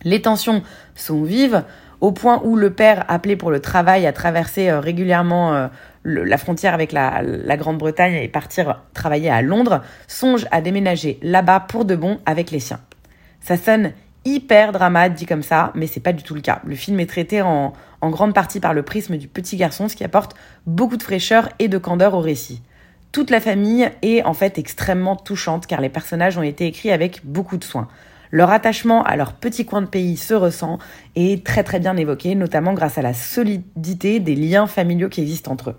Les 0.04 0.22
tensions 0.22 0.64
sont 0.96 1.24
vives 1.24 1.64
au 2.00 2.12
point 2.12 2.42
où 2.44 2.56
le 2.56 2.72
père, 2.72 3.06
appelé 3.08 3.36
pour 3.36 3.52
le 3.52 3.60
travail 3.60 4.08
à 4.08 4.14
traverser 4.14 4.70
euh, 4.70 4.80
régulièrement 4.80 5.54
euh, 5.54 5.68
la 6.04 6.38
frontière 6.38 6.74
avec 6.74 6.92
la, 6.92 7.22
Grande-Bretagne 7.58 8.16
et 8.16 8.28
partir 8.28 8.82
travailler 8.94 9.30
à 9.30 9.44
Londres, 9.44 9.84
songe 10.08 10.48
à 10.50 10.62
déménager 10.62 11.20
là-bas 11.22 11.60
pour 11.60 11.86
de 11.86 11.96
bon 11.96 12.20
avec 12.26 12.50
les 12.50 12.60
siens. 12.60 12.80
Ça 13.40 13.56
sonne 13.56 13.94
hyper 14.26 14.72
dramatique 14.72 15.18
dit 15.18 15.26
comme 15.26 15.44
ça, 15.44 15.72
mais 15.76 15.88
c'est 15.88 16.00
pas 16.00 16.14
du 16.14 16.24
tout 16.24 16.36
le 16.36 16.42
cas. 16.42 16.62
Le 16.66 16.76
film 16.76 17.00
est 17.00 17.06
traité 17.06 17.42
en, 17.42 17.74
en 18.02 18.10
grande 18.10 18.34
partie 18.34 18.60
par 18.60 18.74
le 18.74 18.84
prisme 18.84 19.18
du 19.18 19.28
petit 19.28 19.58
garçon, 19.58 19.88
ce 19.88 19.96
qui 19.96 20.04
apporte 20.04 20.36
beaucoup 20.66 20.98
de 20.98 21.04
fraîcheur 21.04 21.50
et 21.60 21.68
de 21.68 21.78
candeur 21.78 22.14
au 22.14 22.20
récit. 22.20 22.62
Toute 23.12 23.30
la 23.30 23.42
famille 23.42 23.90
est 24.02 24.24
en 24.24 24.34
fait 24.34 24.58
extrêmement 24.58 25.16
touchante 25.16 25.68
car 25.68 25.82
les 25.82 25.90
personnages 25.90 26.38
ont 26.38 26.44
été 26.44 26.66
écrits 26.66 26.92
avec 26.92 27.22
beaucoup 27.26 27.58
de 27.58 27.64
soin. 27.64 27.88
Leur 28.32 28.50
attachement 28.50 29.04
à 29.04 29.18
leur 29.18 29.34
petit 29.34 29.66
coin 29.66 29.82
de 29.82 29.88
pays 29.88 30.16
se 30.16 30.34
ressent 30.34 30.80
et 31.16 31.34
est 31.34 31.46
très 31.46 31.64
très 31.64 31.80
bien 31.80 31.98
évoqué, 31.98 32.34
notamment 32.36 32.74
grâce 32.74 32.98
à 32.98 33.02
la 33.02 33.14
solidité 33.14 34.22
des 34.22 34.36
liens 34.36 34.68
familiaux 34.68 35.10
qui 35.10 35.20
existent 35.20 35.52
entre 35.52 35.72
eux. 35.72 35.76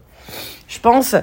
Je 0.68 0.78
pense 0.78 1.16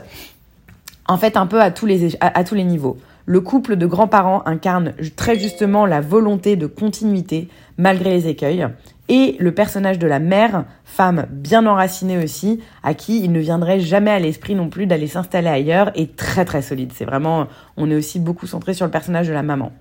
en 1.08 1.18
fait 1.18 1.38
un 1.38 1.46
peu 1.46 1.62
à 1.62 1.70
tous 1.70 1.86
les, 1.86 2.18
à, 2.20 2.44
tous 2.44 2.56
les 2.56 2.64
niveaux. 2.64 2.98
Le 3.30 3.42
couple 3.42 3.76
de 3.76 3.86
grands-parents 3.86 4.42
incarne 4.48 4.94
très 5.16 5.38
justement 5.38 5.86
la 5.86 6.02
volonté 6.02 6.56
de 6.56 6.66
continuité 6.66 7.48
malgré 7.78 8.10
les 8.10 8.28
écueils. 8.28 8.68
Et 9.08 9.36
le 9.38 9.52
personnage 9.52 10.00
de 10.00 10.08
la 10.08 10.18
mère, 10.18 10.66
femme 10.84 11.28
bien 11.30 11.68
enracinée 11.68 12.18
aussi, 12.18 12.60
à 12.82 12.96
qui 12.96 13.24
il 13.24 13.32
ne 13.32 13.40
viendrait 13.40 13.82
jamais 13.82 14.10
à 14.10 14.18
l'esprit 14.18 14.56
non 14.56 14.70
plus 14.70 14.88
d'aller 14.88 15.06
s'installer 15.06 15.48
ailleurs, 15.48 15.92
est 15.94 16.16
très 16.16 16.44
très 16.44 16.64
solide. 16.64 16.92
C'est 16.96 17.06
vraiment, 17.06 17.46
on 17.78 17.92
est 17.92 17.96
aussi 17.96 18.20
beaucoup 18.20 18.48
centré 18.48 18.74
sur 18.74 18.88
le 18.88 18.92
personnage 18.92 19.28
de 19.28 19.34
la 19.34 19.44
maman. 19.44 19.74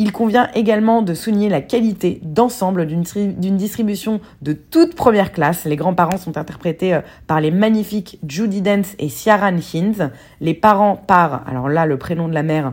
Il 0.00 0.10
convient 0.10 0.48
également 0.54 1.02
de 1.02 1.14
souligner 1.14 1.48
la 1.48 1.60
qualité 1.60 2.20
d'ensemble 2.24 2.84
d'une 2.86 3.56
distribution 3.56 4.20
de 4.42 4.52
toute 4.52 4.96
première 4.96 5.32
classe. 5.32 5.66
Les 5.66 5.76
grands-parents 5.76 6.16
sont 6.16 6.36
interprétés 6.36 6.94
euh, 6.94 7.00
par 7.28 7.40
les 7.40 7.52
magnifiques 7.52 8.18
Judy 8.26 8.60
Dance 8.60 8.94
et 8.98 9.08
Ciaran 9.08 9.56
Hinds. 9.56 10.10
Les 10.40 10.54
parents 10.54 10.96
par, 10.96 11.46
alors 11.48 11.68
là 11.68 11.86
le 11.86 11.96
prénom 11.96 12.26
de 12.26 12.34
la 12.34 12.42
mère, 12.42 12.72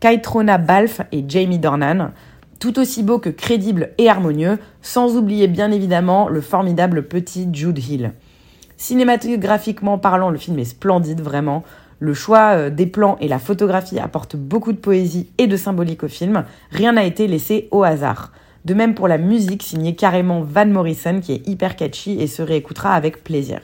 Kaitrona 0.00 0.58
Balfe 0.58 1.02
et 1.12 1.24
Jamie 1.28 1.60
Dornan. 1.60 2.10
Tout 2.58 2.80
aussi 2.80 3.04
beau 3.04 3.20
que 3.20 3.28
crédible 3.28 3.90
et 3.98 4.08
harmonieux, 4.08 4.58
sans 4.82 5.16
oublier 5.16 5.46
bien 5.46 5.70
évidemment 5.70 6.28
le 6.28 6.40
formidable 6.40 7.06
petit 7.06 7.48
Jude 7.52 7.78
Hill. 7.78 8.12
Cinématographiquement 8.76 9.98
parlant, 9.98 10.30
le 10.30 10.38
film 10.38 10.58
est 10.58 10.64
splendide, 10.64 11.20
vraiment. 11.20 11.62
Le 11.98 12.12
choix 12.14 12.54
euh, 12.54 12.70
des 12.70 12.86
plans 12.86 13.16
et 13.20 13.28
la 13.28 13.38
photographie 13.38 13.98
apportent 13.98 14.36
beaucoup 14.36 14.72
de 14.72 14.78
poésie 14.78 15.30
et 15.38 15.46
de 15.46 15.56
symbolique 15.56 16.04
au 16.04 16.08
film. 16.08 16.44
Rien 16.70 16.92
n'a 16.92 17.04
été 17.04 17.26
laissé 17.26 17.68
au 17.70 17.82
hasard. 17.84 18.32
De 18.64 18.74
même 18.74 18.94
pour 18.94 19.08
la 19.08 19.18
musique 19.18 19.62
signée 19.62 19.94
carrément 19.94 20.42
Van 20.42 20.66
Morrison 20.66 21.20
qui 21.20 21.32
est 21.32 21.46
hyper 21.46 21.76
catchy 21.76 22.20
et 22.20 22.26
se 22.26 22.42
réécoutera 22.42 22.92
avec 22.92 23.22
plaisir. 23.22 23.60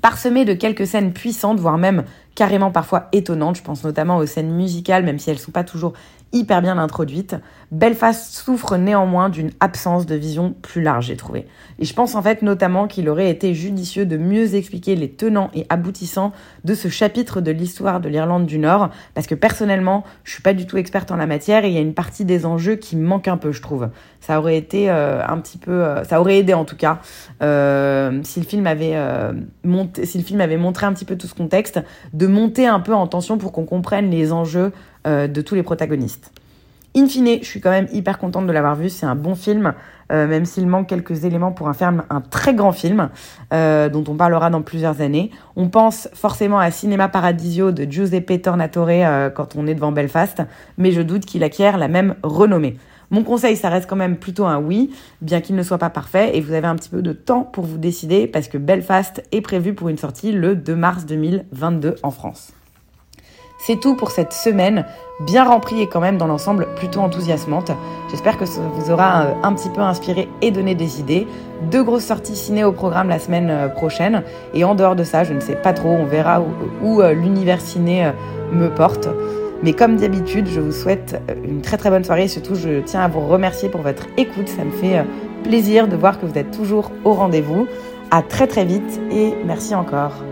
Parsemé 0.00 0.44
de 0.44 0.54
quelques 0.54 0.86
scènes 0.86 1.12
puissantes, 1.12 1.58
voire 1.58 1.76
même 1.76 2.04
carrément 2.36 2.70
parfois 2.70 3.08
étonnantes, 3.12 3.56
je 3.56 3.62
pense 3.62 3.82
notamment 3.82 4.18
aux 4.18 4.26
scènes 4.26 4.54
musicales, 4.54 5.04
même 5.04 5.18
si 5.18 5.28
elles 5.28 5.36
ne 5.36 5.42
sont 5.42 5.50
pas 5.50 5.64
toujours 5.64 5.94
hyper 6.32 6.62
bien 6.62 6.78
introduite. 6.78 7.36
Belfast 7.72 8.34
souffre 8.34 8.76
néanmoins 8.76 9.28
d'une 9.28 9.50
absence 9.60 10.06
de 10.06 10.14
vision 10.14 10.54
plus 10.62 10.82
large, 10.82 11.06
j'ai 11.06 11.16
trouvé. 11.16 11.46
Et 11.78 11.84
je 11.84 11.94
pense 11.94 12.14
en 12.14 12.22
fait 12.22 12.42
notamment 12.42 12.86
qu'il 12.86 13.08
aurait 13.08 13.30
été 13.30 13.54
judicieux 13.54 14.06
de 14.06 14.16
mieux 14.16 14.54
expliquer 14.54 14.96
les 14.96 15.10
tenants 15.10 15.50
et 15.54 15.66
aboutissants 15.68 16.32
de 16.64 16.74
ce 16.74 16.88
chapitre 16.88 17.40
de 17.40 17.50
l'histoire 17.50 18.00
de 18.00 18.08
l'Irlande 18.08 18.46
du 18.46 18.58
Nord, 18.58 18.90
parce 19.14 19.26
que 19.26 19.34
personnellement, 19.34 20.04
je 20.24 20.32
suis 20.32 20.42
pas 20.42 20.54
du 20.54 20.66
tout 20.66 20.76
experte 20.76 21.10
en 21.10 21.16
la 21.16 21.26
matière 21.26 21.64
et 21.64 21.68
il 21.68 21.74
y 21.74 21.78
a 21.78 21.80
une 21.80 21.94
partie 21.94 22.24
des 22.24 22.46
enjeux 22.46 22.76
qui 22.76 22.96
manque 22.96 23.28
un 23.28 23.36
peu, 23.36 23.52
je 23.52 23.62
trouve. 23.62 23.88
Ça 24.20 24.38
aurait 24.38 24.56
été 24.56 24.90
euh, 24.90 25.22
un 25.26 25.38
petit 25.38 25.58
peu, 25.58 25.72
euh, 25.72 26.04
ça 26.04 26.20
aurait 26.20 26.38
aidé 26.38 26.54
en 26.54 26.64
tout 26.64 26.76
cas 26.76 26.98
euh, 27.42 28.20
si 28.22 28.40
le 28.40 28.46
film 28.46 28.66
avait 28.66 28.96
si 30.04 30.18
le 30.18 30.24
film 30.24 30.40
avait 30.40 30.56
montré 30.56 30.86
un 30.86 30.92
petit 30.92 31.04
peu 31.04 31.16
tout 31.16 31.26
ce 31.26 31.34
contexte, 31.34 31.80
de 32.12 32.26
monter 32.26 32.66
un 32.66 32.80
peu 32.80 32.94
en 32.94 33.06
tension 33.06 33.38
pour 33.38 33.52
qu'on 33.52 33.64
comprenne 33.64 34.10
les 34.10 34.32
enjeux 34.32 34.72
euh, 35.06 35.26
de 35.26 35.40
tous 35.40 35.54
les 35.54 35.62
protagonistes. 35.62 36.32
In 36.96 37.06
fine, 37.06 37.38
je 37.40 37.46
suis 37.46 37.60
quand 37.60 37.70
même 37.70 37.86
hyper 37.92 38.18
contente 38.18 38.46
de 38.46 38.52
l'avoir 38.52 38.74
vu. 38.74 38.88
C'est 38.88 39.06
un 39.06 39.14
bon 39.14 39.36
film, 39.36 39.74
euh, 40.10 40.26
même 40.26 40.44
s'il 40.44 40.66
manque 40.66 40.88
quelques 40.88 41.24
éléments 41.24 41.52
pour 41.52 41.68
en 41.68 41.72
faire 41.72 41.92
un 42.10 42.20
très 42.20 42.52
grand 42.52 42.72
film, 42.72 43.10
euh, 43.54 43.88
dont 43.88 44.04
on 44.08 44.16
parlera 44.16 44.50
dans 44.50 44.62
plusieurs 44.62 45.00
années. 45.00 45.30
On 45.54 45.68
pense 45.68 46.08
forcément 46.14 46.58
à 46.58 46.70
Cinéma 46.72 47.08
Paradisio 47.08 47.70
de 47.70 47.84
Giuseppe 47.90 48.42
Tornatore 48.42 49.30
quand 49.34 49.54
on 49.56 49.68
est 49.68 49.74
devant 49.74 49.92
Belfast, 49.92 50.42
mais 50.78 50.90
je 50.90 51.00
doute 51.00 51.24
qu'il 51.26 51.44
acquiert 51.44 51.78
la 51.78 51.86
même 51.86 52.16
renommée. 52.24 52.76
Mon 53.12 53.24
conseil, 53.24 53.56
ça 53.56 53.70
reste 53.70 53.90
quand 53.90 53.96
même 53.96 54.16
plutôt 54.16 54.46
un 54.46 54.58
oui, 54.58 54.90
bien 55.20 55.40
qu'il 55.40 55.56
ne 55.56 55.64
soit 55.64 55.78
pas 55.78 55.90
parfait, 55.90 56.36
et 56.36 56.40
vous 56.40 56.52
avez 56.52 56.68
un 56.68 56.76
petit 56.76 56.90
peu 56.90 57.02
de 57.02 57.12
temps 57.12 57.42
pour 57.42 57.64
vous 57.64 57.78
décider, 57.78 58.28
parce 58.28 58.46
que 58.46 58.56
Belfast 58.56 59.24
est 59.32 59.40
prévu 59.40 59.74
pour 59.74 59.88
une 59.88 59.98
sortie 59.98 60.30
le 60.30 60.54
2 60.54 60.76
mars 60.76 61.06
2022 61.06 61.96
en 62.04 62.10
France. 62.12 62.52
C'est 63.62 63.78
tout 63.78 63.94
pour 63.94 64.10
cette 64.10 64.32
semaine, 64.32 64.86
bien 65.20 65.44
remplie 65.44 65.82
et 65.82 65.86
quand 65.86 66.00
même 66.00 66.16
dans 66.16 66.26
l'ensemble 66.26 66.66
plutôt 66.76 67.00
enthousiasmante. 67.00 67.70
J'espère 68.10 68.38
que 68.38 68.46
ça 68.46 68.62
vous 68.74 68.90
aura 68.90 69.24
euh, 69.24 69.32
un 69.42 69.52
petit 69.52 69.68
peu 69.68 69.82
inspiré 69.82 70.30
et 70.40 70.50
donné 70.50 70.74
des 70.74 70.98
idées. 70.98 71.26
Deux 71.70 71.82
grosses 71.82 72.06
sorties 72.06 72.36
ciné 72.36 72.64
au 72.64 72.72
programme 72.72 73.10
la 73.10 73.18
semaine 73.18 73.50
euh, 73.50 73.68
prochaine. 73.68 74.22
Et 74.54 74.64
en 74.64 74.74
dehors 74.74 74.96
de 74.96 75.04
ça, 75.04 75.24
je 75.24 75.34
ne 75.34 75.40
sais 75.40 75.56
pas 75.56 75.74
trop, 75.74 75.90
on 75.90 76.06
verra 76.06 76.42
où, 76.82 77.02
euh, 77.02 77.12
l'univers 77.12 77.60
ciné 77.60 78.10
me 78.50 78.68
porte. 78.68 79.08
Mais 79.62 79.74
comme 79.74 79.96
d'habitude, 79.96 80.48
je 80.48 80.58
vous 80.58 80.72
souhaite 80.72 81.20
une 81.44 81.60
très 81.60 81.76
très 81.76 81.90
bonne 81.90 82.02
soirée 82.02 82.24
et 82.24 82.28
surtout 82.28 82.54
je 82.54 82.80
tiens 82.80 83.02
à 83.02 83.08
vous 83.08 83.20
remercier 83.20 83.68
pour 83.68 83.82
votre 83.82 84.06
écoute. 84.16 84.48
Ça 84.48 84.64
me 84.64 84.70
fait 84.70 85.04
plaisir 85.44 85.86
de 85.86 85.96
voir 85.96 86.18
que 86.18 86.24
vous 86.24 86.38
êtes 86.38 86.50
toujours 86.50 86.90
au 87.04 87.12
rendez-vous. 87.12 87.66
À 88.10 88.22
très 88.22 88.46
très 88.46 88.64
vite 88.64 89.00
et 89.12 89.34
merci 89.44 89.74
encore. 89.74 90.29